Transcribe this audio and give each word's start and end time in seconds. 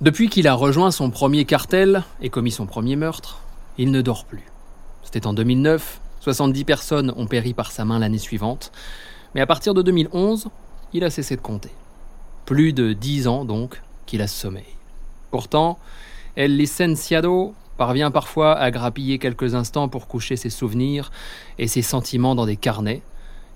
Depuis 0.00 0.28
qu'il 0.28 0.48
a 0.48 0.54
rejoint 0.54 0.90
son 0.90 1.10
premier 1.10 1.44
cartel 1.44 2.02
et 2.20 2.28
commis 2.28 2.50
son 2.50 2.66
premier 2.66 2.96
meurtre, 2.96 3.38
il 3.78 3.92
ne 3.92 4.02
dort 4.02 4.24
plus. 4.24 4.42
C'était 5.04 5.24
en 5.24 5.32
2009, 5.32 6.00
70 6.18 6.64
personnes 6.64 7.12
ont 7.16 7.26
péri 7.26 7.54
par 7.54 7.70
sa 7.70 7.84
main 7.84 8.00
l'année 8.00 8.18
suivante, 8.18 8.72
mais 9.36 9.40
à 9.40 9.46
partir 9.46 9.72
de 9.72 9.82
2011, 9.82 10.48
il 10.94 11.04
a 11.04 11.10
cessé 11.10 11.36
de 11.36 11.40
compter. 11.40 11.70
Plus 12.44 12.72
de 12.72 12.92
10 12.92 13.28
ans 13.28 13.44
donc 13.44 13.82
qu'il 14.04 14.20
a 14.20 14.26
sommeil. 14.26 14.64
Pourtant, 15.30 15.78
El 16.34 16.56
Licenciado 16.56 17.54
parvient 17.76 18.10
parfois 18.10 18.56
à 18.58 18.72
grappiller 18.72 19.20
quelques 19.20 19.54
instants 19.54 19.88
pour 19.88 20.08
coucher 20.08 20.34
ses 20.34 20.50
souvenirs 20.50 21.12
et 21.58 21.68
ses 21.68 21.82
sentiments 21.82 22.34
dans 22.34 22.46
des 22.46 22.56
carnets, 22.56 23.02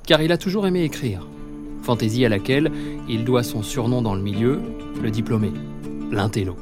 car 0.07 0.23
il 0.23 0.31
a 0.31 0.39
toujours 0.39 0.69
aimé 0.69 0.85
écrire, 0.85 1.27
fantaisie 1.83 2.25
à 2.25 2.29
laquelle 2.29 2.71
il 3.09 3.25
doit 3.25 3.43
son 3.43 3.65
surnom 3.65 4.03
dans 4.03 4.15
le 4.15 4.23
milieu, 4.23 4.63
le 5.03 5.11
diplômé, 5.11 5.53
l'intello. 6.11 6.57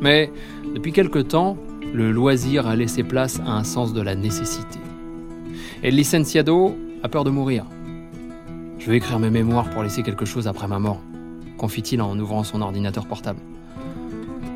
Mais 0.00 0.30
depuis 0.74 0.92
quelque 0.92 1.18
temps, 1.18 1.56
le 1.92 2.10
loisir 2.10 2.66
a 2.66 2.76
laissé 2.76 3.02
place 3.02 3.40
à 3.40 3.52
un 3.52 3.64
sens 3.64 3.92
de 3.92 4.02
la 4.02 4.14
nécessité. 4.14 4.78
Et 5.82 5.90
licenciado 5.90 6.76
a 7.02 7.08
peur 7.08 7.24
de 7.24 7.30
mourir. 7.30 7.64
Je 8.78 8.86
veux 8.86 8.94
écrire 8.94 9.18
mes 9.18 9.30
mémoires 9.30 9.70
pour 9.70 9.82
laisser 9.82 10.02
quelque 10.02 10.24
chose 10.24 10.46
après 10.46 10.68
ma 10.68 10.78
mort, 10.78 11.00
confie-t-il 11.56 12.00
en 12.00 12.18
ouvrant 12.18 12.44
son 12.44 12.62
ordinateur 12.62 13.06
portable. 13.06 13.40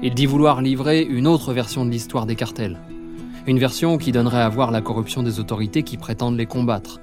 Il 0.03 0.15
dit 0.15 0.27
vouloir 0.27 0.63
livrer 0.63 1.03
une 1.03 1.27
autre 1.27 1.53
version 1.53 1.85
de 1.85 1.91
l'histoire 1.91 2.27
des 2.27 2.35
cartels. 2.35 2.79
Une 3.47 3.59
version 3.59 3.99
qui 3.99 4.13
donnerait 4.13 4.43
à 4.43 4.49
voir 4.49 4.71
la 4.71 4.81
corruption 4.81 5.23
des 5.23 5.41
autorités 5.41 5.83
qui 5.83 5.97
prétendent 5.97 6.37
les 6.37 6.47
combattre. 6.47 7.01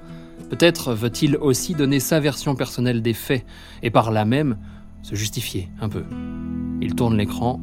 Peut-être 0.49 0.93
veut-il 0.93 1.37
aussi 1.37 1.75
donner 1.75 1.99
sa 1.99 2.19
version 2.19 2.55
personnelle 2.55 3.01
des 3.01 3.13
faits, 3.13 3.45
et 3.83 3.89
par 3.89 4.11
là 4.11 4.25
même 4.25 4.57
se 5.01 5.15
justifier 5.15 5.69
un 5.81 5.89
peu. 5.89 6.03
Il 6.81 6.95
tourne 6.95 7.17
l'écran 7.17 7.59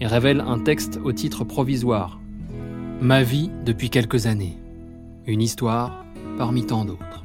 et 0.00 0.06
révèle 0.06 0.40
un 0.40 0.58
texte 0.58 1.00
au 1.02 1.12
titre 1.12 1.44
provisoire. 1.44 2.20
Ma 3.00 3.22
vie 3.22 3.50
depuis 3.64 3.90
quelques 3.90 4.26
années. 4.26 4.56
Une 5.26 5.42
histoire 5.42 6.04
parmi 6.38 6.64
tant 6.64 6.84
d'autres. 6.84 7.22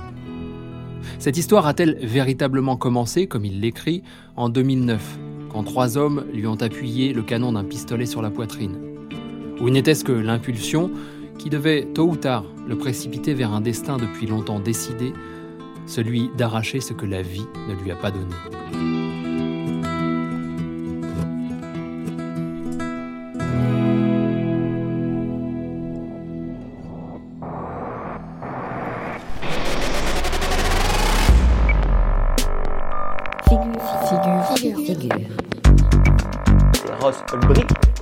Cette 1.20 1.38
histoire 1.38 1.68
a-t-elle 1.68 1.98
véritablement 2.02 2.78
commencé, 2.78 3.28
comme 3.28 3.46
il 3.46 3.60
l'écrit, 3.60 4.04
en 4.36 4.50
2009, 4.50 5.20
quand 5.50 5.64
trois 5.64 5.98
hommes 5.98 6.26
lui 6.34 6.48
ont 6.48 6.56
appuyé 6.56 7.14
le 7.14 7.22
canon 7.22 7.54
d'un 7.54 7.64
pistolet 7.64 8.06
sur 8.06 8.22
la 8.22 8.32
poitrine? 8.32 8.78
Ou 9.60 9.70
n'était-ce 9.70 10.04
que 10.04 10.12
l'impulsion 10.12 10.90
qui 11.38 11.50
devait, 11.50 11.88
tôt 11.94 12.10
ou 12.10 12.16
tard, 12.16 12.46
le 12.68 12.78
précipiter 12.78 13.34
vers 13.34 13.54
un 13.54 13.62
destin 13.62 13.98
depuis 13.98 14.28
longtemps 14.28 14.60
décidé, 14.60 15.14
celui 15.86 16.30
d'arracher 16.38 16.80
ce 16.80 16.94
que 16.94 17.06
la 17.06 17.22
vie 17.22 17.46
ne 17.68 17.76
lui 17.84 17.92
a 17.92 17.96
pas 17.96 18.12
donné? 18.12 19.21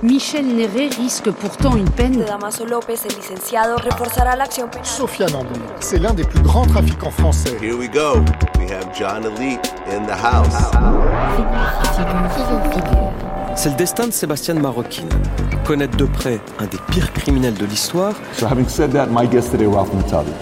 Michel 0.02 0.46
Néré 0.46 0.88
risque 0.88 1.30
pourtant 1.30 1.76
une 1.76 1.88
peine. 1.90 2.24
Damaso 2.26 2.64
López, 2.64 3.04
el 3.08 3.16
licenciado, 3.16 3.76
reforzará 3.76 4.36
la 4.36 4.44
acción 4.44 4.70
penal. 4.70 4.86
Sofiane 4.86 5.34
André, 5.34 5.60
c'est 5.80 5.98
l'un 5.98 6.12
des 6.14 6.24
plus 6.24 6.40
grands 6.42 6.66
trafiquants 6.66 7.10
français. 7.10 7.56
Here 7.60 7.76
we 7.76 7.88
go. 7.88 8.22
We 8.58 8.70
have 8.70 8.86
John 8.98 9.24
Elite 9.24 9.72
in 9.90 10.06
the 10.06 10.12
house. 10.12 10.54
C'est 13.56 13.70
le 13.70 13.76
destin 13.76 14.06
de 14.06 14.12
Sébastien 14.12 14.54
Maroquin. 14.54 15.04
Connaître 15.64 15.96
de 15.96 16.04
près 16.04 16.40
un 16.58 16.66
des 16.66 16.78
pires 16.90 17.12
criminels 17.12 17.54
de 17.54 17.66
l'histoire. 17.66 18.14
So 18.32 18.46
having 18.46 18.68
said 18.68 18.92
that, 18.92 19.08
my 19.10 19.26
guest 19.26 19.50
today, 19.52 19.66
Ralph 19.66 19.92
Mutabi. 19.92 20.32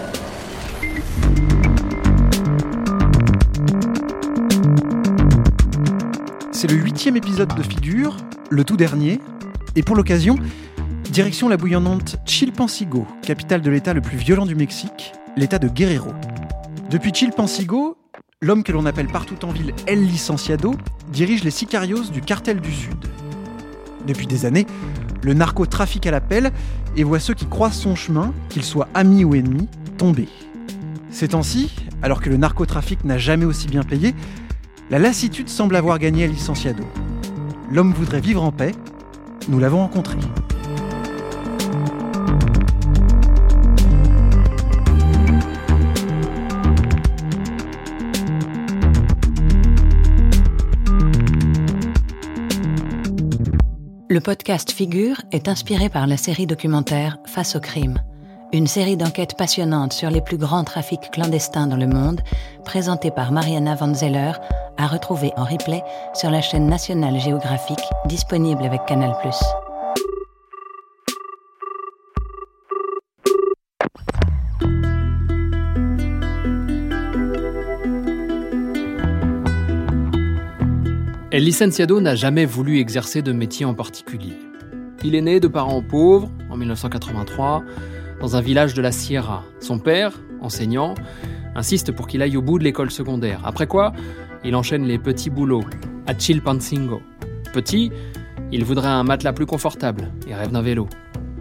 Épisode 7.07 7.55
de 7.55 7.63
Figure, 7.63 8.17
le 8.49 8.63
tout 8.63 8.75
dernier, 8.75 9.19
et 9.75 9.83
pour 9.83 9.95
l'occasion, 9.95 10.35
direction 11.09 11.47
la 11.47 11.55
bouillonnante 11.55 12.17
Chilpancingo, 12.25 13.07
capitale 13.23 13.61
de 13.61 13.71
l'État 13.71 13.93
le 13.93 14.01
plus 14.01 14.17
violent 14.17 14.45
du 14.45 14.53
Mexique, 14.53 15.13
l'État 15.37 15.59
de 15.59 15.69
Guerrero. 15.69 16.11
Depuis 16.91 17.11
Chilpancingo, 17.11 17.97
l'homme 18.41 18.63
que 18.63 18.73
l'on 18.73 18.85
appelle 18.85 19.07
partout 19.07 19.43
en 19.43 19.51
ville 19.51 19.73
El 19.87 20.05
Licenciado 20.05 20.75
dirige 21.11 21.43
les 21.43 21.51
sicarios 21.51 22.03
du 22.03 22.21
cartel 22.21 22.59
du 22.59 22.71
Sud. 22.71 23.07
Depuis 24.05 24.27
des 24.27 24.45
années, 24.45 24.67
le 25.23 25.33
narcotrafic 25.33 26.05
à 26.05 26.11
l'appel 26.11 26.51
et 26.95 27.03
voit 27.03 27.19
ceux 27.19 27.33
qui 27.33 27.45
croisent 27.45 27.79
son 27.79 27.95
chemin, 27.95 28.33
qu'ils 28.49 28.65
soient 28.65 28.89
amis 28.93 29.23
ou 29.23 29.33
ennemis, 29.33 29.69
tomber. 29.97 30.27
Ces 31.09 31.29
temps-ci, 31.29 31.73
alors 32.03 32.21
que 32.21 32.29
le 32.29 32.37
narcotrafic 32.37 33.03
n'a 33.03 33.17
jamais 33.17 33.45
aussi 33.45 33.67
bien 33.67 33.83
payé, 33.83 34.13
la 34.89 34.97
lassitude 34.97 35.49
semble 35.49 35.75
avoir 35.75 35.99
gagné 35.99 36.23
à 36.23 36.27
Licenciado. 36.27 36.83
L'homme 37.71 37.93
voudrait 37.93 38.21
vivre 38.21 38.43
en 38.43 38.51
paix. 38.51 38.71
Nous 39.47 39.59
l'avons 39.59 39.79
rencontré. 39.79 40.17
Le 54.11 54.19
podcast 54.21 54.71
Figure 54.71 55.21
est 55.31 55.47
inspiré 55.47 55.87
par 55.89 56.07
la 56.07 56.17
série 56.17 56.47
documentaire 56.47 57.19
Face 57.27 57.55
au 57.55 57.59
crime 57.59 57.99
une 58.51 58.67
série 58.67 58.97
d'enquêtes 58.97 59.37
passionnantes 59.37 59.93
sur 59.93 60.09
les 60.09 60.21
plus 60.21 60.37
grands 60.37 60.63
trafics 60.63 61.11
clandestins 61.11 61.67
dans 61.67 61.77
le 61.77 61.87
monde, 61.87 62.21
présentée 62.65 63.11
par 63.11 63.31
Mariana 63.31 63.75
Van 63.75 63.93
Zeller, 63.93 64.33
à 64.79 64.87
retrouver 64.87 65.31
en 65.35 65.43
replay 65.43 65.83
sur 66.13 66.31
la 66.31 66.41
chaîne 66.41 66.67
nationale 66.67 67.19
géographique 67.19 67.77
disponible 68.05 68.63
avec 68.63 68.85
Canal+. 68.85 69.13
El 81.31 81.43
licenciado 81.43 82.01
n'a 82.01 82.15
jamais 82.15 82.45
voulu 82.45 82.79
exercer 82.79 83.21
de 83.21 83.31
métier 83.31 83.65
en 83.65 83.75
particulier. 83.75 84.33
Il 85.03 85.13
est 85.13 85.21
né 85.21 85.39
de 85.39 85.47
parents 85.47 85.83
pauvres 85.83 86.29
en 86.49 86.57
1983 86.57 87.63
dans 88.19 88.35
un 88.35 88.41
village 88.41 88.73
de 88.73 88.81
la 88.81 88.91
Sierra. 88.91 89.43
Son 89.59 89.77
père, 89.77 90.19
enseignant, 90.41 90.95
insiste 91.55 91.91
pour 91.91 92.07
qu'il 92.07 92.21
aille 92.21 92.35
au 92.35 92.41
bout 92.41 92.59
de 92.59 92.63
l'école 92.63 92.91
secondaire. 92.91 93.41
Après 93.45 93.67
quoi, 93.67 93.93
il 94.43 94.55
enchaîne 94.55 94.85
les 94.85 94.97
petits 94.97 95.29
boulots 95.29 95.65
à 96.07 96.17
Chilpancingo. 96.17 97.01
Petit, 97.53 97.91
il 98.51 98.63
voudrait 98.63 98.89
un 98.89 99.03
matelas 99.03 99.33
plus 99.33 99.45
confortable 99.45 100.11
et 100.27 100.33
rêve 100.33 100.51
d'un 100.51 100.61
vélo. 100.61 100.87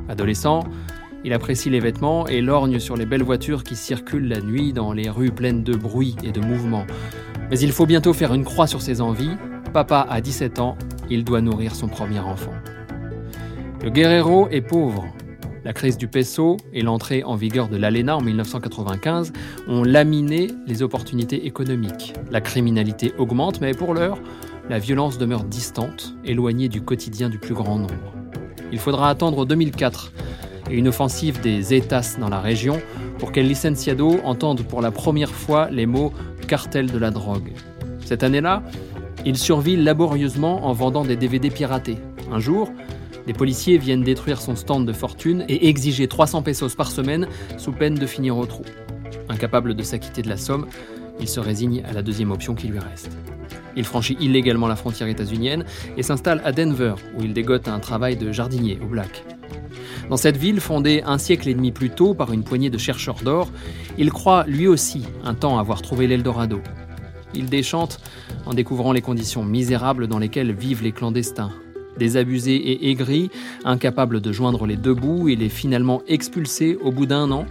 Adolescent, 0.08 0.64
il 1.24 1.32
apprécie 1.32 1.70
les 1.70 1.80
vêtements 1.80 2.26
et 2.26 2.40
lorgne 2.40 2.78
sur 2.78 2.96
les 2.96 3.06
belles 3.06 3.22
voitures 3.22 3.64
qui 3.64 3.76
circulent 3.76 4.28
la 4.28 4.40
nuit 4.40 4.72
dans 4.72 4.92
les 4.92 5.10
rues 5.10 5.30
pleines 5.30 5.62
de 5.62 5.74
bruit 5.74 6.16
et 6.22 6.32
de 6.32 6.40
mouvement. 6.40 6.86
Mais 7.50 7.58
il 7.58 7.72
faut 7.72 7.86
bientôt 7.86 8.12
faire 8.12 8.34
une 8.34 8.44
croix 8.44 8.66
sur 8.66 8.82
ses 8.82 9.00
envies. 9.00 9.36
Papa 9.72 10.06
a 10.08 10.20
17 10.20 10.58
ans, 10.58 10.76
il 11.10 11.24
doit 11.24 11.40
nourrir 11.40 11.74
son 11.74 11.88
premier 11.88 12.20
enfant. 12.20 12.52
Le 13.82 13.90
guerrero 13.90 14.48
est 14.50 14.60
pauvre, 14.60 15.06
la 15.68 15.74
crise 15.74 15.98
du 15.98 16.08
peso 16.08 16.56
et 16.72 16.80
l'entrée 16.80 17.22
en 17.24 17.34
vigueur 17.34 17.68
de 17.68 17.76
l'ALENA 17.76 18.16
en 18.16 18.22
1995 18.22 19.34
ont 19.68 19.84
laminé 19.84 20.46
les 20.66 20.82
opportunités 20.82 21.44
économiques. 21.44 22.14
La 22.30 22.40
criminalité 22.40 23.12
augmente, 23.18 23.60
mais 23.60 23.74
pour 23.74 23.92
l'heure, 23.92 24.16
la 24.70 24.78
violence 24.78 25.18
demeure 25.18 25.44
distante, 25.44 26.14
éloignée 26.24 26.70
du 26.70 26.80
quotidien 26.80 27.28
du 27.28 27.38
plus 27.38 27.52
grand 27.52 27.76
nombre. 27.76 28.14
Il 28.72 28.78
faudra 28.78 29.10
attendre 29.10 29.44
2004 29.44 30.10
et 30.70 30.74
une 30.74 30.88
offensive 30.88 31.42
des 31.42 31.74
États 31.74 32.00
dans 32.18 32.30
la 32.30 32.40
région 32.40 32.80
pour 33.18 33.30
qu'El 33.30 33.46
Licenciado 33.46 34.20
entende 34.24 34.62
pour 34.62 34.80
la 34.80 34.90
première 34.90 35.32
fois 35.32 35.68
les 35.70 35.84
mots 35.84 36.14
cartel 36.46 36.90
de 36.90 36.96
la 36.96 37.10
drogue. 37.10 37.52
Cette 38.06 38.22
année-là, 38.22 38.62
il 39.26 39.36
survit 39.36 39.76
laborieusement 39.76 40.66
en 40.66 40.72
vendant 40.72 41.04
des 41.04 41.16
DVD 41.16 41.50
piratés. 41.50 41.98
Un 42.32 42.40
jour, 42.40 42.72
les 43.28 43.34
policiers 43.34 43.76
viennent 43.76 44.02
détruire 44.02 44.40
son 44.40 44.56
stand 44.56 44.86
de 44.86 44.92
fortune 44.94 45.44
et 45.48 45.68
exiger 45.68 46.08
300 46.08 46.42
pesos 46.42 46.74
par 46.74 46.90
semaine 46.90 47.28
sous 47.58 47.72
peine 47.72 47.94
de 47.94 48.06
finir 48.06 48.38
au 48.38 48.46
trou. 48.46 48.64
Incapable 49.28 49.74
de 49.74 49.82
s'acquitter 49.82 50.22
de 50.22 50.30
la 50.30 50.38
somme, 50.38 50.66
il 51.20 51.28
se 51.28 51.38
résigne 51.38 51.82
à 51.84 51.92
la 51.92 52.00
deuxième 52.00 52.30
option 52.30 52.54
qui 52.54 52.68
lui 52.68 52.78
reste. 52.78 53.10
Il 53.76 53.84
franchit 53.84 54.16
illégalement 54.18 54.66
la 54.66 54.76
frontière 54.76 55.08
états-unienne 55.08 55.66
et 55.98 56.02
s'installe 56.02 56.40
à 56.42 56.52
Denver, 56.52 56.94
où 57.18 57.22
il 57.22 57.34
dégote 57.34 57.68
un 57.68 57.80
travail 57.80 58.16
de 58.16 58.32
jardinier 58.32 58.78
au 58.82 58.86
Black. 58.86 59.22
Dans 60.08 60.16
cette 60.16 60.38
ville, 60.38 60.58
fondée 60.58 61.02
un 61.04 61.18
siècle 61.18 61.50
et 61.50 61.54
demi 61.54 61.70
plus 61.70 61.90
tôt 61.90 62.14
par 62.14 62.32
une 62.32 62.44
poignée 62.44 62.70
de 62.70 62.78
chercheurs 62.78 63.22
d'or, 63.22 63.50
il 63.98 64.10
croit 64.10 64.44
lui 64.46 64.66
aussi 64.66 65.04
un 65.22 65.34
temps 65.34 65.58
avoir 65.58 65.82
trouvé 65.82 66.06
l'Eldorado. 66.06 66.62
Il 67.34 67.50
déchante 67.50 68.00
en 68.46 68.54
découvrant 68.54 68.92
les 68.92 69.02
conditions 69.02 69.44
misérables 69.44 70.06
dans 70.06 70.18
lesquelles 70.18 70.54
vivent 70.54 70.82
les 70.82 70.92
clandestins, 70.92 71.52
Désabusé 71.98 72.54
et 72.54 72.90
aigri, 72.90 73.30
incapable 73.64 74.20
de 74.20 74.32
joindre 74.32 74.66
les 74.66 74.76
deux 74.76 74.94
bouts, 74.94 75.28
il 75.28 75.42
est 75.42 75.48
finalement 75.48 76.02
expulsé 76.06 76.78
au 76.80 76.92
bout 76.92 77.06
d'un 77.06 77.30
an 77.30 77.46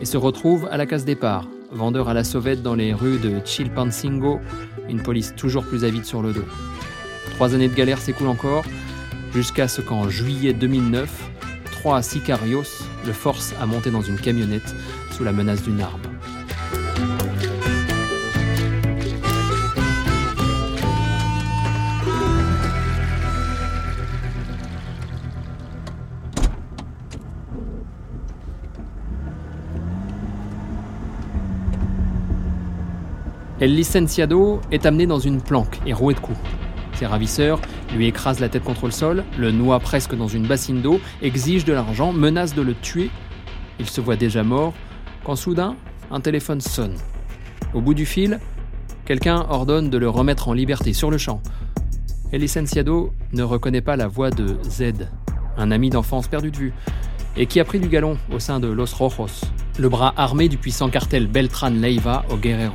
et 0.00 0.04
se 0.04 0.16
retrouve 0.16 0.68
à 0.70 0.76
la 0.76 0.86
case 0.86 1.04
départ, 1.04 1.46
vendeur 1.70 2.08
à 2.08 2.14
la 2.14 2.24
sauvette 2.24 2.62
dans 2.62 2.74
les 2.74 2.92
rues 2.92 3.18
de 3.18 3.40
Chilpancingo, 3.44 4.40
une 4.88 5.02
police 5.02 5.34
toujours 5.36 5.64
plus 5.64 5.84
avide 5.84 6.04
sur 6.04 6.22
le 6.22 6.32
dos. 6.32 6.44
Trois 7.34 7.54
années 7.54 7.68
de 7.68 7.74
galère 7.74 7.98
s'écoulent 7.98 8.28
encore, 8.28 8.64
jusqu'à 9.34 9.68
ce 9.68 9.80
qu'en 9.80 10.08
juillet 10.08 10.52
2009, 10.52 11.30
trois 11.70 12.02
sicarios 12.02 12.64
le 13.06 13.12
forcent 13.12 13.54
à 13.60 13.66
monter 13.66 13.90
dans 13.90 14.02
une 14.02 14.18
camionnette 14.18 14.74
sous 15.10 15.24
la 15.24 15.32
menace 15.32 15.62
d'une 15.62 15.80
arme. 15.80 16.11
El 33.62 33.76
licenciado 33.76 34.60
est 34.72 34.86
amené 34.86 35.06
dans 35.06 35.20
une 35.20 35.40
planque 35.40 35.78
et 35.86 35.92
roué 35.92 36.14
de 36.14 36.18
coups. 36.18 36.36
Ses 36.94 37.06
ravisseurs 37.06 37.60
lui 37.94 38.08
écrasent 38.08 38.40
la 38.40 38.48
tête 38.48 38.64
contre 38.64 38.86
le 38.86 38.90
sol, 38.90 39.22
le 39.38 39.52
noient 39.52 39.78
presque 39.78 40.16
dans 40.16 40.26
une 40.26 40.48
bassine 40.48 40.82
d'eau, 40.82 40.98
exigent 41.22 41.64
de 41.64 41.72
l'argent, 41.72 42.12
menacent 42.12 42.56
de 42.56 42.62
le 42.62 42.74
tuer. 42.74 43.08
Il 43.78 43.88
se 43.88 44.00
voit 44.00 44.16
déjà 44.16 44.42
mort 44.42 44.74
quand 45.22 45.36
soudain, 45.36 45.76
un 46.10 46.20
téléphone 46.20 46.60
sonne. 46.60 46.96
Au 47.72 47.80
bout 47.80 47.94
du 47.94 48.04
fil, 48.04 48.40
quelqu'un 49.04 49.46
ordonne 49.48 49.90
de 49.90 49.96
le 49.96 50.08
remettre 50.08 50.48
en 50.48 50.54
liberté 50.54 50.92
sur 50.92 51.12
le 51.12 51.18
champ. 51.18 51.40
El 52.32 52.40
licenciado 52.40 53.12
ne 53.32 53.44
reconnaît 53.44 53.80
pas 53.80 53.94
la 53.94 54.08
voix 54.08 54.30
de 54.30 54.58
Z, 54.64 55.06
un 55.56 55.70
ami 55.70 55.88
d'enfance 55.88 56.26
perdu 56.26 56.50
de 56.50 56.56
vue, 56.56 56.72
et 57.36 57.46
qui 57.46 57.60
a 57.60 57.64
pris 57.64 57.78
du 57.78 57.86
galon 57.86 58.18
au 58.32 58.40
sein 58.40 58.58
de 58.58 58.66
Los 58.66 58.92
Rojos, 58.92 59.46
le 59.78 59.88
bras 59.88 60.14
armé 60.16 60.48
du 60.48 60.56
puissant 60.56 60.88
cartel 60.88 61.28
Beltran 61.28 61.70
Leiva 61.70 62.24
au 62.28 62.36
Guerrero. 62.36 62.74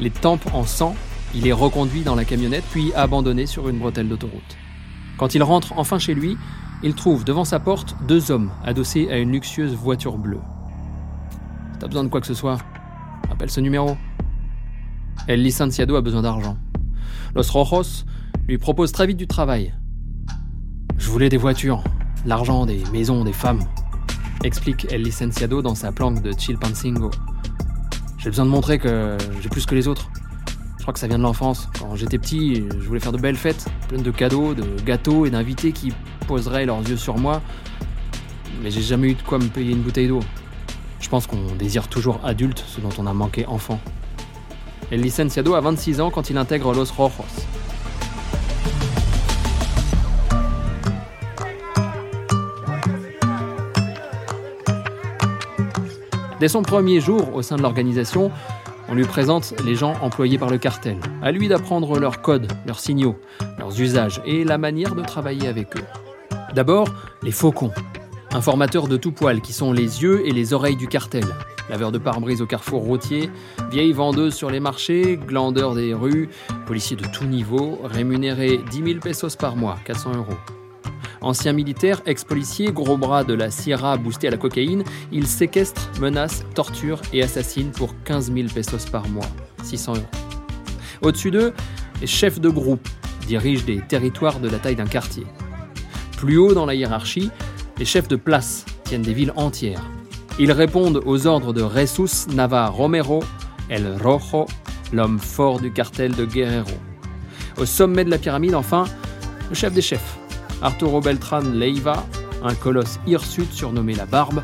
Les 0.00 0.10
tempes 0.10 0.46
en 0.52 0.64
sang, 0.64 0.94
il 1.34 1.46
est 1.46 1.52
reconduit 1.52 2.02
dans 2.02 2.14
la 2.14 2.24
camionnette 2.24 2.64
puis 2.70 2.92
abandonné 2.94 3.46
sur 3.46 3.68
une 3.68 3.78
bretelle 3.78 4.08
d'autoroute. 4.08 4.56
Quand 5.16 5.34
il 5.34 5.42
rentre 5.42 5.72
enfin 5.76 5.98
chez 5.98 6.14
lui, 6.14 6.36
il 6.82 6.94
trouve 6.94 7.24
devant 7.24 7.44
sa 7.44 7.58
porte 7.58 7.96
deux 8.06 8.30
hommes 8.30 8.50
adossés 8.64 9.08
à 9.10 9.16
une 9.16 9.32
luxueuse 9.32 9.74
voiture 9.74 10.18
bleue. 10.18 10.40
T'as 11.80 11.86
besoin 11.86 12.04
de 12.04 12.08
quoi 12.08 12.20
que 12.20 12.26
ce 12.26 12.34
soit, 12.34 12.58
appelle 13.30 13.50
ce 13.50 13.60
numéro. 13.60 13.96
El 15.26 15.42
licenciado 15.42 15.96
a 15.96 16.02
besoin 16.02 16.22
d'argent. 16.22 16.58
Los 17.34 17.50
Rojos 17.50 18.04
lui 18.46 18.58
propose 18.58 18.92
très 18.92 19.06
vite 19.06 19.16
du 19.16 19.26
travail. 19.26 19.74
Je 20.98 21.10
voulais 21.10 21.28
des 21.28 21.36
voitures, 21.36 21.82
l'argent, 22.24 22.66
des 22.66 22.82
maisons, 22.92 23.24
des 23.24 23.32
femmes, 23.32 23.64
explique 24.44 24.86
El 24.90 25.02
licenciado 25.02 25.62
dans 25.62 25.74
sa 25.74 25.92
planque 25.92 26.22
de 26.22 26.32
Chilpancingo. 26.32 27.10
J'ai 28.26 28.30
besoin 28.30 28.44
de 28.44 28.50
montrer 28.50 28.80
que 28.80 29.16
j'ai 29.40 29.48
plus 29.48 29.66
que 29.66 29.76
les 29.76 29.86
autres. 29.86 30.10
Je 30.78 30.82
crois 30.82 30.92
que 30.92 30.98
ça 30.98 31.06
vient 31.06 31.16
de 31.16 31.22
l'enfance. 31.22 31.68
Quand 31.78 31.94
j'étais 31.94 32.18
petit, 32.18 32.56
je 32.56 32.84
voulais 32.88 32.98
faire 32.98 33.12
de 33.12 33.20
belles 33.20 33.36
fêtes, 33.36 33.66
pleines 33.86 34.02
de 34.02 34.10
cadeaux, 34.10 34.52
de 34.52 34.64
gâteaux 34.84 35.26
et 35.26 35.30
d'invités 35.30 35.70
qui 35.70 35.92
poseraient 36.26 36.66
leurs 36.66 36.80
yeux 36.80 36.96
sur 36.96 37.18
moi. 37.18 37.40
Mais 38.64 38.72
j'ai 38.72 38.82
jamais 38.82 39.10
eu 39.10 39.14
de 39.14 39.22
quoi 39.22 39.38
me 39.38 39.46
payer 39.46 39.70
une 39.70 39.80
bouteille 39.80 40.08
d'eau. 40.08 40.18
Je 40.98 41.08
pense 41.08 41.28
qu'on 41.28 41.54
désire 41.56 41.86
toujours 41.86 42.18
adulte 42.24 42.64
ce 42.66 42.80
dont 42.80 42.90
on 42.98 43.06
a 43.06 43.12
manqué 43.12 43.46
enfant. 43.46 43.78
El 44.90 45.02
licenciado 45.02 45.54
a 45.54 45.60
26 45.60 46.00
ans 46.00 46.10
quand 46.10 46.28
il 46.28 46.36
intègre 46.36 46.74
Los 46.74 46.92
Rojos. 46.96 47.22
Dès 56.38 56.48
son 56.48 56.60
premier 56.60 57.00
jour 57.00 57.34
au 57.34 57.40
sein 57.40 57.56
de 57.56 57.62
l'organisation, 57.62 58.30
on 58.88 58.94
lui 58.94 59.04
présente 59.04 59.54
les 59.64 59.74
gens 59.74 59.94
employés 60.02 60.36
par 60.36 60.50
le 60.50 60.58
cartel. 60.58 60.98
À 61.22 61.32
lui 61.32 61.48
d'apprendre 61.48 61.98
leurs 61.98 62.20
codes, 62.20 62.52
leurs 62.66 62.78
signaux, 62.78 63.16
leurs 63.58 63.80
usages 63.80 64.20
et 64.26 64.44
la 64.44 64.58
manière 64.58 64.94
de 64.94 65.02
travailler 65.02 65.48
avec 65.48 65.76
eux. 65.76 65.84
D'abord, 66.54 66.88
les 67.22 67.30
faucons, 67.32 67.72
informateurs 68.32 68.86
de 68.86 68.98
tout 68.98 69.12
poil 69.12 69.40
qui 69.40 69.54
sont 69.54 69.72
les 69.72 70.02
yeux 70.02 70.26
et 70.26 70.32
les 70.32 70.52
oreilles 70.52 70.76
du 70.76 70.88
cartel. 70.88 71.24
Laveurs 71.70 71.90
de 71.90 71.98
pare-brise 71.98 72.42
au 72.42 72.46
carrefour 72.46 72.82
routier, 72.82 73.30
vieilles 73.70 73.94
vendeuses 73.94 74.34
sur 74.34 74.50
les 74.50 74.60
marchés, 74.60 75.16
glandeurs 75.16 75.74
des 75.74 75.94
rues, 75.94 76.28
policiers 76.66 76.96
de 76.96 77.06
tout 77.06 77.24
niveau, 77.24 77.80
rémunérés 77.82 78.60
10 78.70 78.84
000 78.84 79.00
pesos 79.00 79.36
par 79.36 79.56
mois, 79.56 79.76
400 79.84 80.16
euros. 80.16 80.36
Ancien 81.26 81.52
militaire, 81.52 82.02
ex-policier, 82.06 82.70
gros 82.70 82.96
bras 82.96 83.24
de 83.24 83.34
la 83.34 83.50
Sierra 83.50 83.96
boosté 83.96 84.28
à 84.28 84.30
la 84.30 84.36
cocaïne, 84.36 84.84
il 85.10 85.26
séquestre, 85.26 85.90
menace, 86.00 86.44
torture 86.54 87.02
et 87.12 87.20
assassine 87.20 87.72
pour 87.72 88.00
15 88.04 88.32
000 88.32 88.46
pesos 88.54 88.88
par 88.92 89.08
mois, 89.08 89.26
600 89.64 89.94
euros. 89.94 90.06
Au-dessus 91.02 91.32
d'eux, 91.32 91.52
les 92.00 92.06
chefs 92.06 92.40
de 92.40 92.48
groupe 92.48 92.88
dirigent 93.26 93.66
des 93.66 93.80
territoires 93.80 94.38
de 94.38 94.48
la 94.48 94.60
taille 94.60 94.76
d'un 94.76 94.86
quartier. 94.86 95.26
Plus 96.16 96.38
haut 96.38 96.54
dans 96.54 96.64
la 96.64 96.76
hiérarchie, 96.76 97.32
les 97.76 97.84
chefs 97.84 98.06
de 98.06 98.14
place 98.14 98.64
tiennent 98.84 99.02
des 99.02 99.12
villes 99.12 99.32
entières. 99.34 99.82
Ils 100.38 100.52
répondent 100.52 101.02
aux 101.06 101.26
ordres 101.26 101.52
de 101.52 101.64
Jesus 101.74 102.28
Nava 102.36 102.68
Romero, 102.68 103.24
El 103.68 103.96
Rojo, 104.00 104.46
l'homme 104.92 105.18
fort 105.18 105.58
du 105.58 105.72
cartel 105.72 106.14
de 106.14 106.24
Guerrero. 106.24 106.78
Au 107.58 107.66
sommet 107.66 108.04
de 108.04 108.10
la 108.10 108.18
pyramide, 108.18 108.54
enfin, 108.54 108.84
le 109.48 109.56
chef 109.56 109.72
des 109.72 109.82
chefs, 109.82 110.18
Arturo 110.62 111.00
Beltran 111.00 111.40
Leiva, 111.40 112.04
un 112.42 112.54
colosse 112.54 112.98
hirsute 113.06 113.52
surnommé 113.52 113.94
la 113.94 114.06
Barbe, 114.06 114.42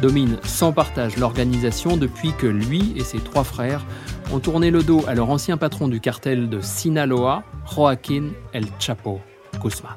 domine 0.00 0.38
sans 0.42 0.72
partage 0.72 1.16
l'organisation 1.16 1.96
depuis 1.96 2.32
que 2.32 2.46
lui 2.46 2.94
et 2.96 3.04
ses 3.04 3.18
trois 3.18 3.44
frères 3.44 3.84
ont 4.32 4.38
tourné 4.38 4.70
le 4.70 4.82
dos 4.82 5.04
à 5.06 5.14
leur 5.14 5.28
ancien 5.28 5.56
patron 5.56 5.88
du 5.88 6.00
cartel 6.00 6.48
de 6.48 6.60
Sinaloa, 6.60 7.42
Joaquín 7.66 8.32
El 8.52 8.66
Chapo 8.78 9.20
Guzmán. 9.60 9.96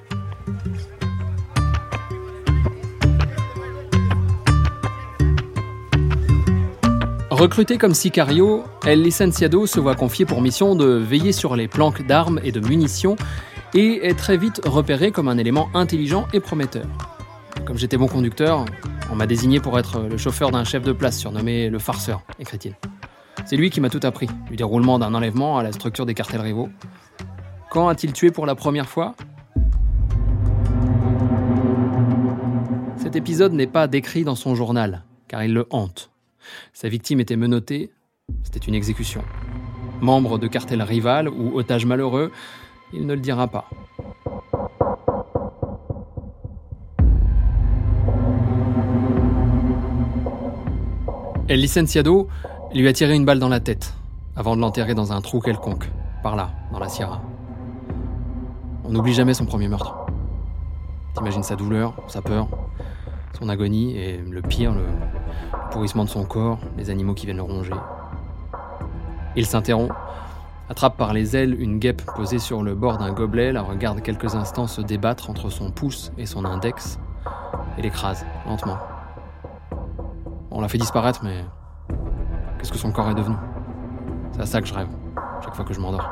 Recruté 7.29 7.77
comme 7.77 7.93
sicario, 7.93 8.63
El 8.85 9.01
Licenciado 9.01 9.65
se 9.65 9.79
voit 9.79 9.95
confier 9.95 10.25
pour 10.25 10.41
mission 10.41 10.75
de 10.75 10.85
veiller 10.85 11.31
sur 11.31 11.55
les 11.55 11.67
planques 11.67 12.05
d'armes 12.05 12.39
et 12.43 12.51
de 12.51 12.59
munitions 12.59 13.15
et 13.75 14.07
est 14.07 14.13
très 14.17 14.37
vite 14.37 14.61
repéré 14.65 15.11
comme 15.11 15.27
un 15.27 15.37
élément 15.37 15.69
intelligent 15.73 16.27
et 16.33 16.39
prometteur. 16.39 16.85
Comme 17.65 17.77
j'étais 17.77 17.97
bon 17.97 18.07
conducteur, 18.07 18.65
on 19.11 19.15
m'a 19.15 19.25
désigné 19.25 19.59
pour 19.59 19.77
être 19.79 20.01
le 20.01 20.17
chauffeur 20.17 20.51
d'un 20.51 20.63
chef 20.63 20.83
de 20.83 20.91
place 20.91 21.17
surnommé 21.17 21.69
le 21.69 21.79
farceur, 21.79 22.21
écrit-il. 22.39 22.75
C'est 23.45 23.57
lui 23.57 23.69
qui 23.69 23.81
m'a 23.81 23.89
tout 23.89 23.99
appris, 24.03 24.27
du 24.49 24.55
déroulement 24.55 24.99
d'un 24.99 25.13
enlèvement 25.13 25.57
à 25.57 25.63
la 25.63 25.71
structure 25.71 26.05
des 26.05 26.13
cartels 26.13 26.41
rivaux. 26.41 26.69
Quand 27.69 27.87
a-t-il 27.87 28.13
tué 28.13 28.31
pour 28.31 28.45
la 28.45 28.55
première 28.55 28.87
fois? 28.87 29.15
Cet 32.97 33.15
épisode 33.15 33.53
n'est 33.53 33.67
pas 33.67 33.87
décrit 33.87 34.23
dans 34.23 34.35
son 34.35 34.55
journal, 34.55 35.03
car 35.27 35.43
il 35.43 35.53
le 35.53 35.67
hante. 35.71 36.11
Sa 36.73 36.89
victime 36.89 37.19
était 37.19 37.35
menottée, 37.35 37.91
c'était 38.43 38.65
une 38.65 38.75
exécution. 38.75 39.23
Membre 40.01 40.37
de 40.37 40.47
cartel 40.47 40.81
rival 40.81 41.29
ou 41.29 41.57
otage 41.57 41.85
malheureux, 41.85 42.31
il 42.93 43.07
ne 43.07 43.13
le 43.15 43.19
dira 43.19 43.47
pas. 43.47 43.65
El 51.49 51.59
licenciado 51.59 52.27
lui 52.73 52.87
a 52.87 52.93
tiré 52.93 53.15
une 53.15 53.25
balle 53.25 53.39
dans 53.39 53.49
la 53.49 53.59
tête 53.59 53.93
avant 54.35 54.55
de 54.55 54.61
l'enterrer 54.61 54.95
dans 54.95 55.11
un 55.11 55.21
trou 55.21 55.39
quelconque, 55.39 55.89
par 56.23 56.35
là, 56.35 56.51
dans 56.71 56.79
la 56.79 56.89
Sierra. 56.89 57.21
On 58.83 58.89
n'oublie 58.89 59.13
jamais 59.13 59.33
son 59.33 59.45
premier 59.45 59.67
meurtre. 59.67 59.95
T'imagines 61.15 61.43
sa 61.43 61.55
douleur, 61.55 61.93
sa 62.07 62.21
peur, 62.21 62.47
son 63.37 63.49
agonie 63.49 63.97
et 63.97 64.17
le 64.17 64.41
pire, 64.41 64.73
le 64.73 64.85
pourrissement 65.71 66.05
de 66.05 66.09
son 66.09 66.25
corps, 66.25 66.59
les 66.77 66.89
animaux 66.89 67.13
qui 67.13 67.25
viennent 67.25 67.37
le 67.37 67.43
ronger. 67.43 67.73
Il 69.35 69.45
s'interrompt, 69.45 69.91
attrape 70.69 70.97
par 70.97 71.13
les 71.13 71.35
ailes 71.35 71.59
une 71.59 71.79
guêpe 71.79 72.01
posée 72.15 72.39
sur 72.39 72.63
le 72.63 72.75
bord 72.75 72.97
d'un 72.97 73.11
gobelet, 73.11 73.51
la 73.51 73.61
regarde 73.61 74.01
quelques 74.01 74.35
instants 74.35 74.67
se 74.67 74.81
débattre 74.81 75.29
entre 75.29 75.49
son 75.49 75.71
pouce 75.71 76.11
et 76.17 76.25
son 76.25 76.45
index, 76.45 76.99
et 77.77 77.81
l'écrase, 77.81 78.25
lentement. 78.47 78.77
On 80.51 80.61
l'a 80.61 80.67
fait 80.67 80.77
disparaître, 80.77 81.21
mais 81.23 81.43
qu'est-ce 82.57 82.71
que 82.71 82.77
son 82.77 82.91
corps 82.91 83.09
est 83.09 83.15
devenu? 83.15 83.35
C'est 84.31 84.41
à 84.41 84.45
ça 84.45 84.61
que 84.61 84.67
je 84.67 84.73
rêve, 84.73 84.89
chaque 85.43 85.55
fois 85.55 85.65
que 85.65 85.73
je 85.73 85.79
m'endors. 85.79 86.09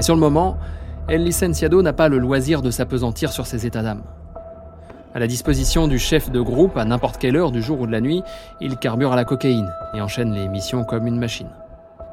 Mais 0.00 0.04
sur 0.04 0.14
le 0.14 0.20
moment, 0.22 0.56
El 1.08 1.24
Licenciado 1.24 1.82
n'a 1.82 1.92
pas 1.92 2.08
le 2.08 2.16
loisir 2.16 2.62
de 2.62 2.70
s'apesantir 2.70 3.32
sur 3.32 3.44
ses 3.46 3.66
états 3.66 3.82
d'âme. 3.82 4.02
À 5.14 5.18
la 5.18 5.26
disposition 5.26 5.88
du 5.88 5.98
chef 5.98 6.30
de 6.30 6.40
groupe 6.40 6.78
à 6.78 6.86
n'importe 6.86 7.18
quelle 7.18 7.36
heure 7.36 7.52
du 7.52 7.60
jour 7.60 7.82
ou 7.82 7.86
de 7.86 7.92
la 7.92 8.00
nuit, 8.00 8.22
il 8.62 8.78
carbure 8.78 9.14
la 9.14 9.26
cocaïne 9.26 9.70
et 9.92 10.00
enchaîne 10.00 10.32
les 10.32 10.48
missions 10.48 10.84
comme 10.84 11.06
une 11.06 11.18
machine. 11.18 11.50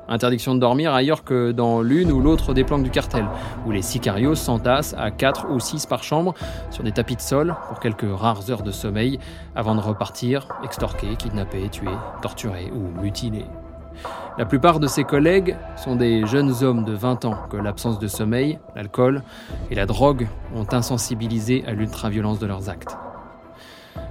Interdiction 0.09 0.53
de 0.53 0.59
dormir 0.59 0.93
ailleurs 0.93 1.23
que 1.23 1.53
dans 1.53 1.81
l'une 1.81 2.11
ou 2.11 2.19
l'autre 2.19 2.53
des 2.53 2.65
planques 2.65 2.83
du 2.83 2.91
cartel, 2.91 3.23
où 3.65 3.71
les 3.71 3.81
sicarios 3.81 4.35
s'entassent 4.35 4.93
à 4.97 5.09
4 5.09 5.49
ou 5.49 5.61
6 5.61 5.85
par 5.85 6.03
chambre 6.03 6.33
sur 6.71 6.83
des 6.83 6.91
tapis 6.91 7.15
de 7.15 7.21
sol 7.21 7.55
pour 7.69 7.79
quelques 7.79 8.19
rares 8.19 8.51
heures 8.51 8.63
de 8.63 8.71
sommeil 8.71 9.17
avant 9.55 9.75
de 9.75 9.79
repartir, 9.79 10.49
extorquer, 10.61 11.15
kidnapper, 11.15 11.69
tuer, 11.69 11.95
torturer 12.21 12.69
ou 12.69 13.01
mutiler. 13.01 13.45
La 14.37 14.45
plupart 14.45 14.79
de 14.79 14.87
ses 14.87 15.03
collègues 15.03 15.57
sont 15.75 15.95
des 15.95 16.25
jeunes 16.27 16.63
hommes 16.63 16.83
de 16.83 16.93
20 16.93 17.25
ans 17.25 17.37
que 17.49 17.57
l'absence 17.57 17.97
de 17.97 18.07
sommeil, 18.07 18.59
l'alcool 18.75 19.23
et 19.71 19.75
la 19.75 19.85
drogue 19.85 20.27
ont 20.55 20.67
insensibilisés 20.71 21.63
à 21.65 21.71
l'ultraviolence 21.71 22.37
de 22.37 22.45
leurs 22.45 22.69
actes. 22.69 22.97